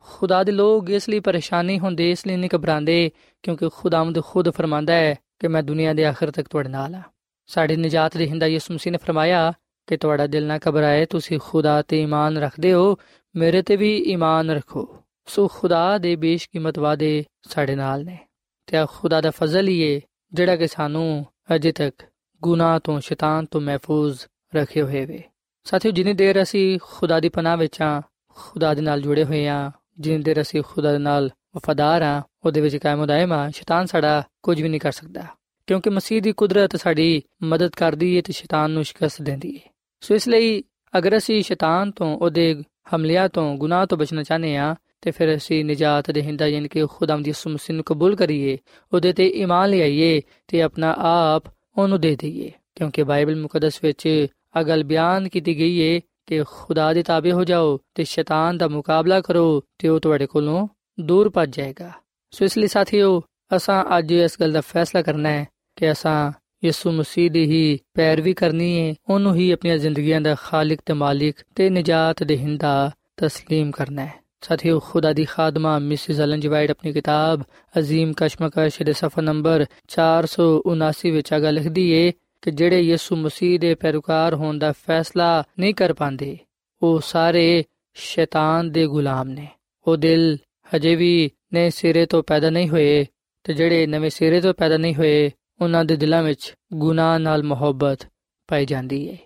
ਖੁਦਾ 0.01 0.45
ਦੇ 0.45 0.53
ਲੋਕ 0.53 0.91
ਇਸ 0.91 1.09
ਲਈ 1.09 1.21
ਪਰੇਸ਼ਾਨੀ 1.21 1.79
ਹੁੰਦੇ, 1.79 2.11
ਇਸ 2.11 2.27
ਲਈ 2.27 2.37
ਨਹੀਂ 2.37 2.51
ਘਬਰਾਉਂਦੇ, 2.57 3.11
ਕਿਉਂਕਿ 3.43 3.69
ਖੁਦਾਵੰਦ 3.69 4.25
ਖੁਦ 4.25 4.51
ਫਰਮਾਂਦਾ 4.51 4.93
ਹੈ 4.93 5.15
ਕਿ 5.39 5.49
ਮੈਂ 5.49 5.63
ਦੁਨੀਆ 5.63 5.95
ਦੇ 5.95 6.05
ਆਖਰ 6.05 6.31
ਤੱਕ 6.31 6.49
ਤੁਹਾਡੇ 6.49 6.69
ਨਾਲ 6.69 6.95
ਆ 6.95 7.03
ਸਾਡੇ 7.47 7.77
ਨਜਾਤ 7.77 8.17
ਦੇ 8.17 8.27
ਹਿੰਦਾ 8.27 8.47
ਯਿਸੂ 8.47 8.75
ਮਸੀਹ 8.75 8.93
ਨੇ 8.93 8.99
ਫਰਮਾਇਆ 8.99 9.53
ਕਿ 9.87 9.97
ਤੁਹਾਡਾ 9.97 10.27
ਦਿਲ 10.27 10.47
ਨਾ 10.47 10.59
ਘਬਰਾਏ, 10.69 11.07
ਤੁਸੀਂ 11.07 11.39
ਖੁਦਾ 11.43 11.83
ਤੇ 11.83 12.03
ਈਮਾਨ 12.03 12.39
ਰੱਖਦੇ 12.39 12.73
ਹੋ, 12.73 12.97
ਮੇਰੇ 13.37 13.63
ਤੇ 13.63 13.77
ਵੀ 13.77 13.97
ਈਮਾਨ 13.97 14.51
ਰੱਖੋ। 14.51 14.97
ਸੋ 15.27 15.49
ਖੁਦਾ 15.49 15.99
ਦੇ 15.99 16.17
ਬੇਸ਼ਕੀਮਤ 16.17 16.79
ਵਾਦੇ 16.79 17.25
ਸਾਡੇ 17.43 17.75
ਨਾਲ 17.75 18.05
ਨੇ। 18.05 18.19
ਤੇ 18.67 18.77
ਖੁਦਾ 18.89 19.21
ਦਾ 19.21 19.31
ਫਜ਼ਲ 19.31 19.69
ਹੀ 19.69 19.95
ਹੈ 19.95 20.01
ਜਿਹੜਾ 20.33 20.57
ਕਿ 20.57 20.67
ਸਾਨੂੰ 20.67 21.27
ਅਜੇ 21.55 21.73
ਤੱਕ 21.73 22.03
ਗੁਨਾਹ 22.43 22.81
ਤੋਂ, 22.81 23.01
ਸ਼ੈਤਾਨ 23.01 23.47
ਤੋਂ 23.47 23.61
ਮਹਿਫੂਜ਼ 23.61 24.21
ਰੱਖੇ 24.55 24.83
ਹੋਏ 24.83 25.07
ਵੇ। 25.07 25.23
ਸਾਥੀਓ, 25.65 25.93
ਜਿੰਨੀ 25.93 26.13
ਦੇਰ 26.13 26.43
ਅਸੀਂ 26.43 26.79
ਖੁਦਾ 26.83 27.21
ਦੀ 27.21 27.29
ਪਨਾਹ 27.29 27.57
ਵਿੱਚ 27.57 27.83
ਆ, 27.83 28.03
ਖੁਦਾ 28.29 28.75
ਦੇ 28.75 28.81
ਨਾਲ 28.81 29.01
ਜੁੜੇ 29.01 29.25
ਹੋਏ 29.25 29.47
ਆ, 29.47 29.71
ਜਿੰਨੀ 29.99 30.23
ਦੇਰ 30.23 30.41
ਅਸੀਂ 30.41 30.63
ਖੁਦਾ 30.63 30.93
ਦੇ 30.93 30.99
ਨਾਲ 30.99 31.31
ਵਫਾਦਾਰ 31.57 32.03
ਆ, 32.03 32.23
ਉਹਦੇ 32.47 32.61
ਵਿੱਚ 32.61 32.77
ਕਾਇਮ 32.77 33.01
ਉਦਾਇਮ 33.01 33.33
ਆ, 33.33 33.51
ਸ਼ੈਤਾਨ 33.51 33.87
ਸਾਡਾ 33.87 34.23
ਕੁਝ 34.43 34.63
ਵੀ 34.63 34.69
ਨਹੀਂ 34.69 34.81
ਕਰ 34.81 34.93
ਸਕਦਾ। 34.93 35.25
ਕਿਉਂਕਿ 35.67 35.91
ਮਸੀਹ 35.91 36.23
ਦੀ 36.23 36.33
ਕੁਦਰਤ 36.33 36.77
ਸਾਡੀ 36.77 37.23
ਮਦਦ 37.43 37.71
ਕਰਦੀ 37.71 38.17
ਹੈ 38.17 38.23
ਤੇ 38.23 38.33
ਸ਼ੈਤਾਨ 38.33 38.71
ਨੂੰ 38.71 38.85
ਸ਼ਿਕਸਤ 38.85 39.23
ਦਿੰਦੀ 39.23 39.57
ਹੈ 39.57 39.75
ਸੋ 40.01 40.15
ਇਸ 40.15 40.29
ਲਈ 40.29 40.63
ਅਗਰ 40.99 41.17
ਅਸੀਂ 41.17 41.43
ਸ਼ੈਤਾਨ 41.43 41.91
ਤੋਂ, 41.91 42.19
ਉਹਦੇ 42.19 42.63
ਹਮਲਿਆਂ 42.95 43.29
ਤੋਂ, 43.29 43.57
ਗੁਨਾਹ 43.57 43.87
ਤੋਂ 43.87 43.99
ਬਚਣਾ 43.99 44.23
ਚਾਹਨੇ 44.23 44.57
ਆ 44.57 44.75
ਤੇ 45.02 45.12
ਫਿਰ 45.12 45.36
ਅਸੀਂ 45.36 45.64
ਨਜਾਤ 45.66 46.12
ਦੇ 46.12 46.22
ਹਿੰਦਾ 46.22 46.48
ਯਾਨੀ 46.48 46.68
ਕਿ 46.68 46.86
ਖੁਦਾਮ 46.90 47.24
ਯਿਸੂ 47.28 47.50
ਮਸੀਹ 47.50 47.76
ਨੂੰ 47.76 47.84
ਕਬੂਲ 47.84 48.16
ਕਰੀਏ 48.16 48.58
ਉਹਦੇ 48.92 49.14
ਤੇ 49.14 49.28
ਈਮਾਨ 49.36 49.70
ਲਿਆਈਏ 49.70 50.22
ਤੇ 50.48 50.62
ਆਪਣਾ 50.62 50.94
ਆਪ 51.00 51.44
ਉਹਨੂੰ 51.78 52.00
ਦੇ 52.02 52.16
ਦਈਏ 52.16 52.52
ਕਿਉਂਕਿ 52.76 53.04
ਬਾਈਬਲ 53.04 53.36
ਮੁਕੱਦਸ 53.36 53.84
ਵਿੱਚ 53.84 54.08
ਆ 54.56 54.64
ਗੱਲ 54.64 54.84
ਬਿਆਨ 54.84 55.28
ਕੀਤੀ 55.28 55.58
ਗਈ 55.58 55.82
ਹੈ 55.82 56.00
ਕਿ 56.28 56.44
ਖੁਦਾ 56.48 56.92
ਦੇ 56.94 57.04
ਤਾਬੇ 57.04 57.32
ਹੋ 57.32 57.44
ਜਾਓ 57.44 57.78
ਤੇ 57.96 58.04
ਸ਼ੈਤਾਨ 58.04 58.58
ਦਾ 58.58 58.68
ਮੁਕਾਬਲਾ 58.68 59.20
ਕਰੋ 59.22 59.62
ਤੇ 59.80 59.88
ਉਹ 59.88 60.00
ਤੁਹਾਡੇ 60.00 60.26
ਕੋਲੋਂ 60.26 60.68
ਦੂਰ 61.00 61.30
ਭੱਜ 61.30 61.56
ਜਾਏਗਾ 61.56 61.92
ਸੋ 62.34 62.46
ਇਸ 62.46 62.58
ਲਈ 62.58 62.68
ਸਾਥੀਓ 62.68 63.22
ਅਸਾਂ 63.56 63.84
ਅੱਜ 63.98 64.12
ਇਸ 64.14 64.40
ਗੱਲ 64.40 64.52
ਦਾ 64.52 64.62
ਫੈਸਲਾ 64.62 65.02
ਕਰਨਾ 65.02 65.30
ਹੈ 65.30 65.46
ਕਿ 65.78 65.92
ਅਸਾਂ 65.92 66.32
ਯਿਸੂ 66.64 66.92
ਮਸੀਹ 66.92 67.30
ਦੀ 67.32 67.44
ਹੀ 67.46 67.80
ਪੈਰਵੀ 67.94 68.34
ਕਰਨੀ 68.34 68.78
ਹੈ 68.80 68.94
ਉਹਨੂੰ 69.10 69.36
ਹੀ 69.36 69.52
ਆਪਣੀਆਂ 69.52 69.78
ਜ਼ਿੰਦਗੀਆਂ 69.78 70.22
ਦਾ 70.22 70.36
ਖਾਲਕ 70.36 70.82
ਤੇ 70.86 70.94
ਮਾਲਿਕ 70.94 71.44
ਤੇ 71.56 71.70
ਨਜਾਤ 71.70 72.24
ਦੇਹਿੰਦਾ 72.24 72.92
تسلیم 73.24 73.72
ਕਰਨਾ 73.72 74.06
ਹੈ 74.06 74.20
ਸਾਥੀਓ 74.43 74.79
ਖੁਦਾ 74.81 75.13
ਦੀ 75.13 75.25
ਖਾਦਮਾ 75.25 75.79
ਮਿਸਿਸ 75.79 76.21
ਐਲਨ 76.21 76.41
ਜੀ 76.41 76.49
ਵਾਈਟ 76.49 76.71
ਆਪਣੀ 76.71 76.93
ਕਿਤਾਬ 76.93 77.43
ਅਜ਼ੀਮ 77.79 78.13
ਕਸ਼ਮਕਸ਼ 78.17 78.83
ਦੇ 78.83 78.93
ਸਫਾ 78.93 79.23
ਨੰਬਰ 79.23 79.65
479 79.95 81.13
ਵਿੱਚ 81.13 81.33
ਆਗਾ 81.33 81.51
ਲਿਖਦੀ 81.51 81.91
ਏ 81.91 82.11
ਕਿ 82.43 82.51
ਜਿਹੜੇ 82.51 82.81
ਯਿਸੂ 82.81 83.17
ਮਸੀਹ 83.17 83.59
ਦੇ 83.59 83.75
ਪੈਰੋਕਾਰ 83.75 84.35
ਹੋਣ 84.35 84.59
ਦਾ 84.59 84.73
ਫੈਸਲਾ 84.87 85.31
ਨਹੀਂ 85.59 85.75
ਕਰ 85.75 85.93
ਪਾਉਂਦੇ 85.93 86.37
ਉਹ 86.83 87.01
ਸਾਰੇ 87.01 87.65
ਸ਼ੈਤਾਨ 87.97 88.71
ਦੇ 88.73 88.87
ਗੁਲਾਮ 88.87 89.29
ਨੇ 89.29 89.47
ਉਹ 89.87 89.97
ਦਿਲ 89.97 90.37
ਹਜੇ 90.67 90.95
ਵੀ 90.97 91.31
ਨਵੇਂ 91.55 91.71
ਸਿਰੇ 91.71 92.07
ਤੋਂ 92.07 92.23
ਪੈਦਾ 92.23 92.51
ਨਹੀਂ 92.51 92.69
ਹੋਏ 92.69 93.05
ਤੇ 93.45 93.55
ਜਿਹੜੇ 93.55 93.87
ਨਵੇਂ 93.87 94.11
ਸਿਰੇ 94.11 94.41
ਤੋਂ 94.41 94.55
ਪੈਦਾ 94.55 94.77
ਨਹੀਂ 94.77 94.95
ਹੋਏ 94.95 95.31
ਉਹਨਾਂ 95.61 95.85
ਦੇ 95.85 95.97
ਦਿਲਾਂ 95.97 96.23
ਵਿੱਚ 96.23 96.53
ਗੁਨਾਹ 96.75 97.19
ਨਾਲ 97.19 97.43
ਮੁਹੱਬਤ 97.43 98.07
ਪਾਈ 98.49 98.67
ਜਾਂਦੀ 98.67 99.09
ਹੈ 99.11 99.17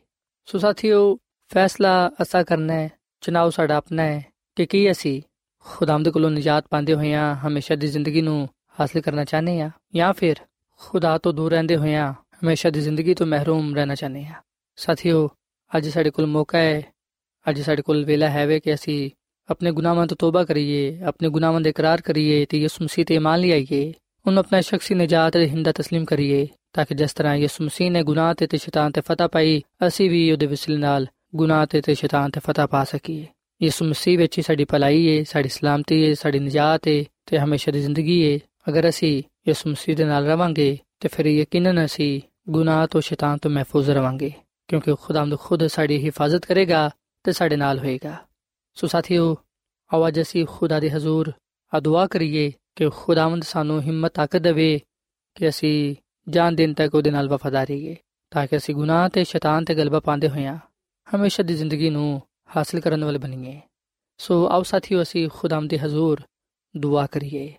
ਸੋ 0.48 0.58
ਸਾਥੀਓ 0.58 1.16
ਫੈਸਲਾ 1.50 1.94
ਅਸਾ 2.22 2.42
ਕਰਨਾ 2.42 2.74
ਹੈ 2.74 2.90
ਚਨਾਉ 3.22 3.50
ਸਾਡਾ 3.50 3.76
ਆਪਣਾ 3.76 4.02
ਹੈ 4.02 4.24
ਕਿ 4.59 4.65
ਕੀ 4.65 4.91
ਅਸੀਂ 4.91 5.21
ਖੁਦਾਮਦ 5.65 6.09
ਕੋਲੋਂ 6.09 6.29
ਨਜਾਤ 6.31 6.67
ਪਾਉਂਦੇ 6.67 6.93
ਹੋਇਆਂ 6.93 7.35
ਹਮੇਸ਼ਾ 7.47 7.75
ਦੀ 7.75 7.87
ਜ਼ਿੰਦਗੀ 7.87 8.21
ਨੂੰ 8.21 8.47
ਹਾਸਲ 8.79 9.01
ਕਰਨਾ 9.01 9.23
ਚਾਹਨੇ 9.23 9.61
ਆ 9.61 9.69
ਜਾਂ 9.95 10.13
ਫਿਰ 10.13 10.35
ਖੁਦਾ 10.81 11.17
ਤੋਂ 11.17 11.33
ਦੂਰ 11.33 11.51
ਰਹਿੰਦੇ 11.51 11.75
ਹੋਇਆਂ 11.77 12.13
ਹਮੇਸ਼ਾ 12.13 12.69
ਦੀ 12.69 12.81
ਜ਼ਿੰਦਗੀ 12.81 13.13
ਤੋਂ 13.13 13.27
ਮਹਿਰੂਮ 13.27 13.75
ਰਹਿਣਾ 13.75 13.95
ਚਾਹਨੇ 13.95 14.25
ਆ 14.25 14.41
ਸਾਥੀਓ 14.77 15.29
ਅੱਜ 15.71 15.87
ਸਾਡੇ 15.89 16.09
ਕੋਲ 16.09 16.25
ਮੌਕਾ 16.25 16.57
ਹੈ 16.57 16.81
ਅੱਜ 17.49 17.61
ਸਾਡੇ 17.61 17.81
ਕੋਲ 17.81 18.05
ਵੇਲਾ 18.05 18.29
ਹੈ 18.29 18.45
ਵੇ 18.47 18.59
ਕਿ 18.59 18.73
ਅਸੀਂ 18.73 19.09
ਆਪਣੇ 19.49 19.71
ਗੁਨਾਹਾਂ 19.71 20.07
ਤੋਂ 20.07 20.17
ਤੋਬਾ 20.17 20.43
ਕਰੀਏ 20.43 20.99
ਆਪਣੇ 21.01 21.29
ਗੁਨਾਹਾਂ 21.29 21.61
ਦਾ 21.61 21.69
ਇਕਰਾਰ 21.69 22.01
ਕਰੀਏ 22.01 22.45
ਤੇ 22.45 22.57
ਯਿਸੂ 22.57 22.83
ਮਸੀਹ 22.83 23.05
ਤੇ 23.05 23.15
ਇਮਾਨ 23.15 23.39
ਲਿਆਈਏ 23.39 23.93
ਉਹਨੂੰ 24.25 24.39
ਆਪਣਾ 24.39 24.61
ਸ਼ਖਸੀ 24.61 24.95
ਨਜਾਤ 24.95 25.37
ਦੇ 25.37 25.47
ਹਿੰਦਾ 25.49 25.71
تسلیم 25.71 26.05
ਕਰੀਏ 26.05 26.47
ਤਾਂ 26.73 26.85
ਕਿ 26.85 26.95
ਜਿਸ 26.95 27.13
ਤਰ੍ਹਾਂ 27.13 27.35
ਯਿਸੂ 27.35 27.63
ਮਸੀਹ 27.63 27.91
ਨੇ 27.91 28.03
ਗੁਨਾਹ 28.03 28.33
ਤੇ 28.33 28.47
ਤੇ 28.47 28.57
ਸ਼ੈਤਾਨ 28.57 28.91
ਤੇ 28.91 29.01
ਫਤਹ 29.01 29.27
ਪਾਈ 29.27 29.61
ਅਸੀਂ 29.87 30.09
ਵੀ 30.09 30.31
ਉਹਦੇ 30.31 30.45
ਵਸਿਲੇ 30.45 30.77
ਨਾਲ 30.77 31.07
ਗੁਨਾਹ 31.35 31.65
ਤੇ 31.65 31.81
ਤੇ 31.81 31.95
ਸ਼ੈਤਾਨ 31.95 32.31
ਤੇ 32.31 32.39
ਫਤਹ 32.39 32.67
ਪਾ 32.67 32.83
ਸਕੀਏ 32.83 33.25
ਯਿਸੂ 33.62 33.84
ਮਸੀਹ 33.84 34.18
ਵਿੱਚ 34.18 34.38
ਹੀ 34.38 34.42
ਸਾਡੀ 34.42 34.64
ਭਲਾਈ 34.64 35.04
ਏ, 35.06 35.24
ਸਾਡੀ 35.24 35.48
ਸਲਾਮਤੀ 35.48 36.00
ਏ, 36.02 36.14
ਸਾਡੀ 36.14 36.38
ਨਜਾਤ 36.38 36.88
ਏ 36.88 37.04
ਤੇ 37.26 37.38
ਹਮੇਸ਼ਾ 37.38 37.72
ਦੀ 37.72 37.80
ਜ਼ਿੰਦਗੀ 37.80 38.20
ਏ। 38.20 38.38
ਅਗਰ 38.68 38.88
ਅਸੀਂ 38.88 39.22
ਯਿਸੂ 39.48 39.70
ਮਸੀਹ 39.70 39.96
ਦੇ 39.96 40.04
ਨਾਲ 40.04 40.26
ਰਵਾਂਗੇ 40.26 40.78
ਤੇ 41.00 41.08
ਫਿਰ 41.08 41.26
ਯਕੀਨਨ 41.26 41.84
ਅਸੀਂ 41.84 42.20
ਗੁਨਾਹ 42.48 42.86
ਤੋਂ 42.86 43.00
ਸ਼ੈਤਾਨ 43.00 43.38
ਤੋਂ 43.38 43.50
ਮਹਿਫੂਜ਼ 43.50 43.90
ਰਵਾਂਗੇ, 43.90 44.32
ਕਿਉਂਕਿ 44.68 44.94
ਖੁਦਾਮਦ 45.02 45.38
ਖੁਦ 45.38 45.66
ਸਾਡੀ 45.66 46.04
ਹਿਫਾਜ਼ਤ 46.04 46.46
ਕਰੇਗਾ 46.46 46.90
ਤੇ 47.24 47.32
ਸਾਡੇ 47.32 47.56
ਨਾਲ 47.56 47.78
ਹੋਏਗਾ। 47.78 48.16
ਸੋ 48.74 48.86
ਸਾਥੀਓ 48.86 49.36
ਆਵਾਜ਼ 49.94 50.20
ਅਸੀਂ 50.20 50.46
ਖੁਦਾ 50.50 50.80
ਦੇ 50.80 50.90
ਹਜ਼ੂਰ 50.90 51.32
ਆ 51.74 51.80
ਦੁਆ 51.80 52.06
ਕਰੀਏ 52.06 52.52
ਕਿ 52.76 52.88
ਖੁਦਾਵੰਦ 52.90 53.42
ਸਾਨੂੰ 53.42 53.80
ਹਿੰਮਤ 53.82 54.12
ਤਾਕਤ 54.12 54.36
ਦੇਵੇ 54.36 54.80
ਕਿ 55.34 55.48
ਅਸੀਂ 55.48 55.94
ਜਾਨ 56.28 56.54
ਦਿਨ 56.54 56.74
ਤੱਕ 56.74 56.94
ਉਹਦੇ 56.94 57.10
ਨਾਲ 57.10 57.28
ਵਫਾਦਾਰ 57.28 57.66
ਰਹੀਏ 57.66 57.96
ਤਾਂ 58.30 58.46
ਕਿ 58.46 58.56
ਅਸੀਂ 58.56 58.74
ਗੁਨਾਹ 58.74 59.08
ਤੇ 59.08 59.24
ਸ਼ੈਤਾਨ 59.24 59.64
ਤੇ 59.64 59.74
ਗਲਬਾ 59.74 60.00
ਪਾਉਂਦੇ 60.00 60.28
ਹੋਈਆਂ 60.28 60.58
ਹਮੇਸ਼ਾ 61.06 61.44
ਦੀ 61.44 61.54
ਜ਼ਿੰਦਗੀ 61.54 61.90
ਨੂੰ 61.90 62.22
ਹਾਸਲ 62.56 62.80
ਕਰਨ 62.80 63.04
ਵਾਲੇ 63.04 63.18
ਬਣੀਏ। 63.18 63.60
ਸੋ 64.18 64.48
ਆਓ 64.50 64.62
ਸਾਥੀਓ, 64.62 65.02
ਅਸੀਂ 65.02 65.28
ਖੁਦਾਵੰਦ 65.32 65.70
ਦੇ 65.70 65.78
ਹਜ਼ੂਰ 65.78 66.22
ਦੁਆ 66.76 67.06
ਕਰੀਏ। 67.06 67.54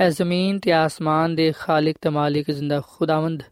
ਐ 0.00 0.10
ਜ਼ਮੀਨ 0.10 0.58
ਤੇ 0.58 0.72
ਆਸਮਾਨ 0.72 1.34
ਦੇ 1.34 1.52
ਖਾਲਕ 1.58 1.96
ਤੇ 2.00 2.08
ਮਾਲਿਕ 2.08 2.50
ਜ਼ਿੰਦਾ 2.50 2.82
ਖੁਦਾਵੰਦ। 2.88 3.42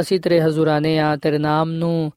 ਅਸੀਂ 0.00 0.20
ਤੇਰੇ 0.20 0.40
ਹਜ਼ੂਰਾਨੇ 0.40 0.98
ਆ, 0.98 1.16
ਤੇਰੇ 1.16 1.38
ਨਾਮ 1.38 1.70
ਨੂੰ 1.70 2.12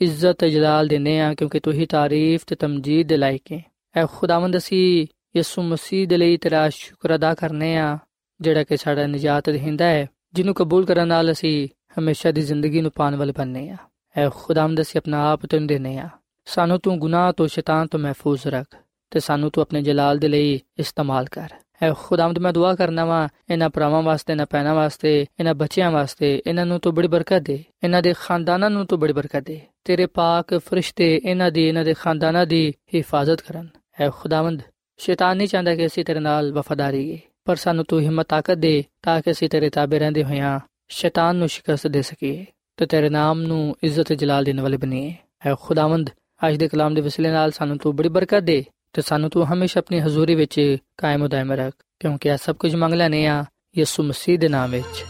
ਇੱਜ਼ਤ 0.00 0.44
ਜਲਾਲ 0.44 0.88
ਦਿੰਨੇ 0.88 1.20
ਆ, 1.20 1.34
ਕਿਉਂਕਿ 1.34 1.60
ਤੂੰ 1.60 1.72
ਹੀ 1.72 1.86
ਤਾਰੀਫ 1.86 2.44
ਤੇ 2.46 2.56
ਤਮਜੀਦ 2.56 3.08
ਦੇ 3.08 3.16
ਲਾਇਕ 3.16 3.52
ਹੈ 3.52 3.64
ਐ 3.96 4.06
ਖੁਦਾਵੰਦ, 4.06 4.56
ਅਸੀਂ 4.56 5.06
ਯਿਸੂ 5.36 5.62
ਮਸੀਹ 5.62 6.08
ਦੇ 6.08 6.16
ਲਈ 6.16 6.36
ਤੇਰਾ 6.36 6.68
ਸ਼ੁਕਰ 6.68 7.14
ਅਦਾ 7.14 7.34
ਕਰਨੇ 7.34 7.76
ਆ, 7.76 7.98
ਜਿਹੜਾ 8.40 8.64
ਕਿ 8.64 8.76
ਸਾਡਾ 8.76 9.06
ਨਜਾਤ 9.06 9.50
ਦੇਹਿੰਦਾ 9.50 9.84
ਹੈ 9.84 10.06
ਜਿਹਨੂੰ 10.32 10.54
ਕਬੂਲ 10.54 10.86
ਕਰਨ 10.86 11.08
ਨਾਲ 11.08 11.32
ਅਸੀਂ 11.32 11.68
ਹਮੇਸ਼ਾ 11.98 12.32
ਦੀ 12.32 12.40
ਜ਼ਿੰਦਗੀ 12.40 12.80
ਨੂੰ 12.80 12.90
ਪਾਣ 12.94 13.16
ਵਾਲੇ 13.16 13.32
ਬਣਨੇ 13.32 13.70
ਆ। 13.70 13.76
ਐ 14.16 14.28
ਖੁਦਾਵੰਦ, 14.28 14.80
ਅਸੀਂ 14.80 15.00
ਆਪਣਾ 15.00 15.32
ਆਪ 15.32 15.46
ਤੈਨੂੰ 15.46 15.66
ਦੇਨੇ 15.66 15.98
ਆ। 15.98 16.08
ਸਾਨੂੰ 16.48 16.78
ਤੂੰ 16.80 16.98
ਗੁਨਾਹ 16.98 17.32
ਤੋਂ 17.32 17.46
ਸ਼ੈਤਾਨ 17.46 17.86
ਤੋਂ 17.86 17.98
ਮਹਿਫੂਜ਼ 18.00 18.46
ਰੱਖ 18.46 18.76
ਤੇ 19.12 19.20
ਸਾਨੂੰ 19.20 19.50
ਤੂੰ 19.50 19.62
ਆਪਣੇ 19.62 19.82
ਜਲਾਲ 19.82 20.18
ਦੇ 20.18 20.28
ਲਈ 20.28 20.60
ਇਸਤੇਮਾਲ 20.78 21.26
ਕਰ। 21.30 21.48
ਐ 21.82 21.92
ਖੁਦਾਵੰਦ, 21.92 22.38
ਮੈਂ 22.38 22.52
ਦੁਆ 22.52 22.74
ਕਰਨਾ 22.74 23.04
ਵਾ, 23.04 23.28
ਇਹਨਾਂ 23.50 23.68
ਭਰਾਵਾਂ 23.70 24.02
ਵਾਸਤੇ 24.02 24.34
ਨਾ 24.34 24.44
ਪੈਣਾ 24.44 24.72
ਵਾਸਤੇ, 24.74 25.10
ਇਹਨਾਂ 25.40 25.54
ਬੱਚਿਆਂ 25.54 25.90
ਵਾਸਤੇ, 25.90 26.30
ਇਹਨਾਂ 26.46 26.64
ਨੂੰ 26.66 26.78
ਤੂੰ 26.80 26.94
ਬੜੀ 26.94 27.08
ਬਰਕਤ 27.08 27.42
ਦੇ, 27.42 27.62
ਇਹਨਾਂ 27.84 28.02
ਦੇ 28.02 28.14
ਖਾਨਦਾਨਾਂ 28.20 28.70
ਨੂੰ 28.70 28.86
ਤੂੰ 28.86 28.98
ਬੜੀ 29.00 29.12
ਬਰਕਤ 29.12 29.44
ਦੇ, 29.44 29.60
ਤੇਰੇ 29.84 30.06
ਪਾਕ 30.06 30.54
ਫਰਿਸ਼ਤੇ 30.58 31.14
ਇਹਨਾਂ 31.24 31.50
ਦੀ, 31.50 31.68
ਇਹਨਾਂ 31.68 31.84
ਦੇ 31.84 31.94
ਖਾਨਦਾਨਾਂ 31.94 32.46
ਦੀ 32.46 32.72
ਹਿਫਾਜ਼ਤ 32.94 33.40
ਕਰਨ। 33.40 33.68
ਐ 34.00 34.08
ਖੁਦਾਵੰਦ, 34.10 34.62
ਸ਼ੈਤਾਨ 35.00 35.36
ਨਹੀਂ 35.36 35.48
ਚਾਹੁੰਦਾ 35.48 35.74
ਕਿ 35.74 35.86
ਅਸੀਂ 35.86 36.04
ਤੇਰੇ 36.04 36.20
ਨਾਲ 36.20 36.52
ਵਫਾਦਾਰੀ 36.52 37.12
ਹੈ 37.12 37.18
ਪਰ 37.44 37.56
ਸਾਨੂੰ 37.56 37.84
ਤੂੰ 37.84 38.00
ਹਿੰਮਤ, 38.00 38.26
ਤਾਕਤ 38.28 38.58
ਦੇ 38.58 38.84
ਤਾਂ 39.02 39.20
ਕਿ 39.22 39.30
ਅਸੀਂ 39.30 39.48
ਤੇਰੇ 39.48 39.70
ਤਾਬੇ 39.70 39.98
ਰਹਿੰਦੇ 39.98 40.24
ਹੋਇਆਂ 40.24 40.58
ਸ਼ੈਤਾਨ 40.88 41.36
ਨੂੰ 41.36 41.48
ਸ਼ਿਕਸਤ 41.48 41.86
ਦੇ 41.86 42.02
ਸਕੀਏ 42.02 42.44
ਤੇ 42.76 42.86
ਤੇਰੇ 42.86 43.08
ਨਾਮ 43.08 43.40
ਨੂੰ 43.42 43.76
ਇੱਜ਼ਤ 43.82 44.12
ਜਲਾਲ 44.12 44.44
ਦੇਣ 44.44 44.60
ਵਾਲੇ 44.60 44.76
ਬਣੀਏ। 44.76 45.14
ਐ 45.46 45.54
ਖੁਦਾਵੰਦ 45.60 46.10
ਅੱਜ 46.46 46.56
ਦੇ 46.56 46.68
ਕਲਾਮ 46.68 46.94
ਦੇ 46.94 47.00
ਵਸਿਲੇ 47.00 47.30
ਨਾਲ 47.30 47.50
ਸਾਨੂੰ 47.50 47.78
ਤੂੰ 47.78 47.96
ਬੜੀ 47.96 48.08
ਬਰਕਤ 48.08 48.40
ਦੇ 48.40 48.64
ਤੇ 48.92 49.02
ਸਾਨੂੰ 49.02 49.30
ਤੂੰ 49.30 49.52
ਹਮੇਸ਼ਾ 49.52 49.78
ਆਪਣੀ 49.78 50.00
ਹਜ਼ੂਰੀ 50.00 50.34
ਵਿੱਚ 50.34 50.76
ਕਾਇਮ 50.96 51.22
ਉਦਾਇਮ 51.22 51.52
ਰੱਖ, 51.52 51.72
ਕਿਉਂਕਿ 52.00 52.28
ਇਹ 52.28 52.36
ਸਭ 52.36 52.56
ਕੁਝ 52.56 52.74
ਮੰਗ 52.74 52.94
ਲੈਨੇ 52.94 53.26
ਆ 53.26 53.44
ਯਿਸੂ 53.78 54.02
ਮਸੀਹ 54.02 54.38
ਦੇ 54.38 54.48
ਨਾਮ 54.48 54.70
ਵਿੱਚ। 54.70 55.04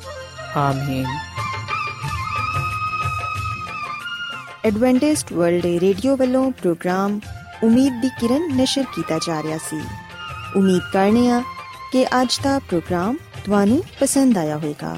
ਆਮੀਨ। 0.57 1.07
ਐਡਵੈਂਟਿਸਟ 4.65 5.33
ਵਰਲਡ 5.33 5.67
ਰੇਡੀਓ 5.67 6.17
ਵੱਲੋਂ 6.17 6.51
ਪ੍ਰੋਗਰਾਮ 6.51 7.21
ਉਮੀਦ 7.63 8.03
ਦੀ 8.03 8.09
ਕਿਰਨ 8.09 8.57
ਨਿਸ਼ਰ 8.57 8.85
ਕੀਤਾ 8.95 9.19
ਜਾ 9.19 9.43
ਰਿਹਾ 9.43 9.59
ਸੀ। 9.59 9.81
ਉਮੀਦ 10.57 10.83
ਕਰਨੇ 10.93 11.31
ਆ 11.31 11.43
ਕਿ 11.93 12.05
ਅੱਜ 12.05 12.41
ਦਾ 12.43 12.59
ਪ੍ਰੋਗਰਾਮ 12.59 13.17
ਤੁਹਾਨੂੰ 13.45 13.83
ਪਸੰਦ 14.01 14.39
ਆਇਆ 14.39 14.57
ਹੋਵੇਗਾ। 14.57 14.97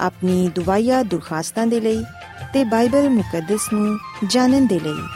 ਆਪਣੀ 0.00 0.48
ਦੁਆਇਆ 0.48 1.02
ਦੁਰਖਾਸਤਾਂ 1.02 1.66
ਦੇ 1.66 1.80
ਲਈ 1.80 2.04
ਤੇ 2.52 2.64
ਬਾਈਬਲ 2.64 3.08
ਮੁਕੱਦਸ 3.08 3.72
ਨੂੰ 3.72 3.98
ਜਾਣਨ 4.26 4.66
ਦੇ 4.66 4.80
ਲਈ 4.80 5.15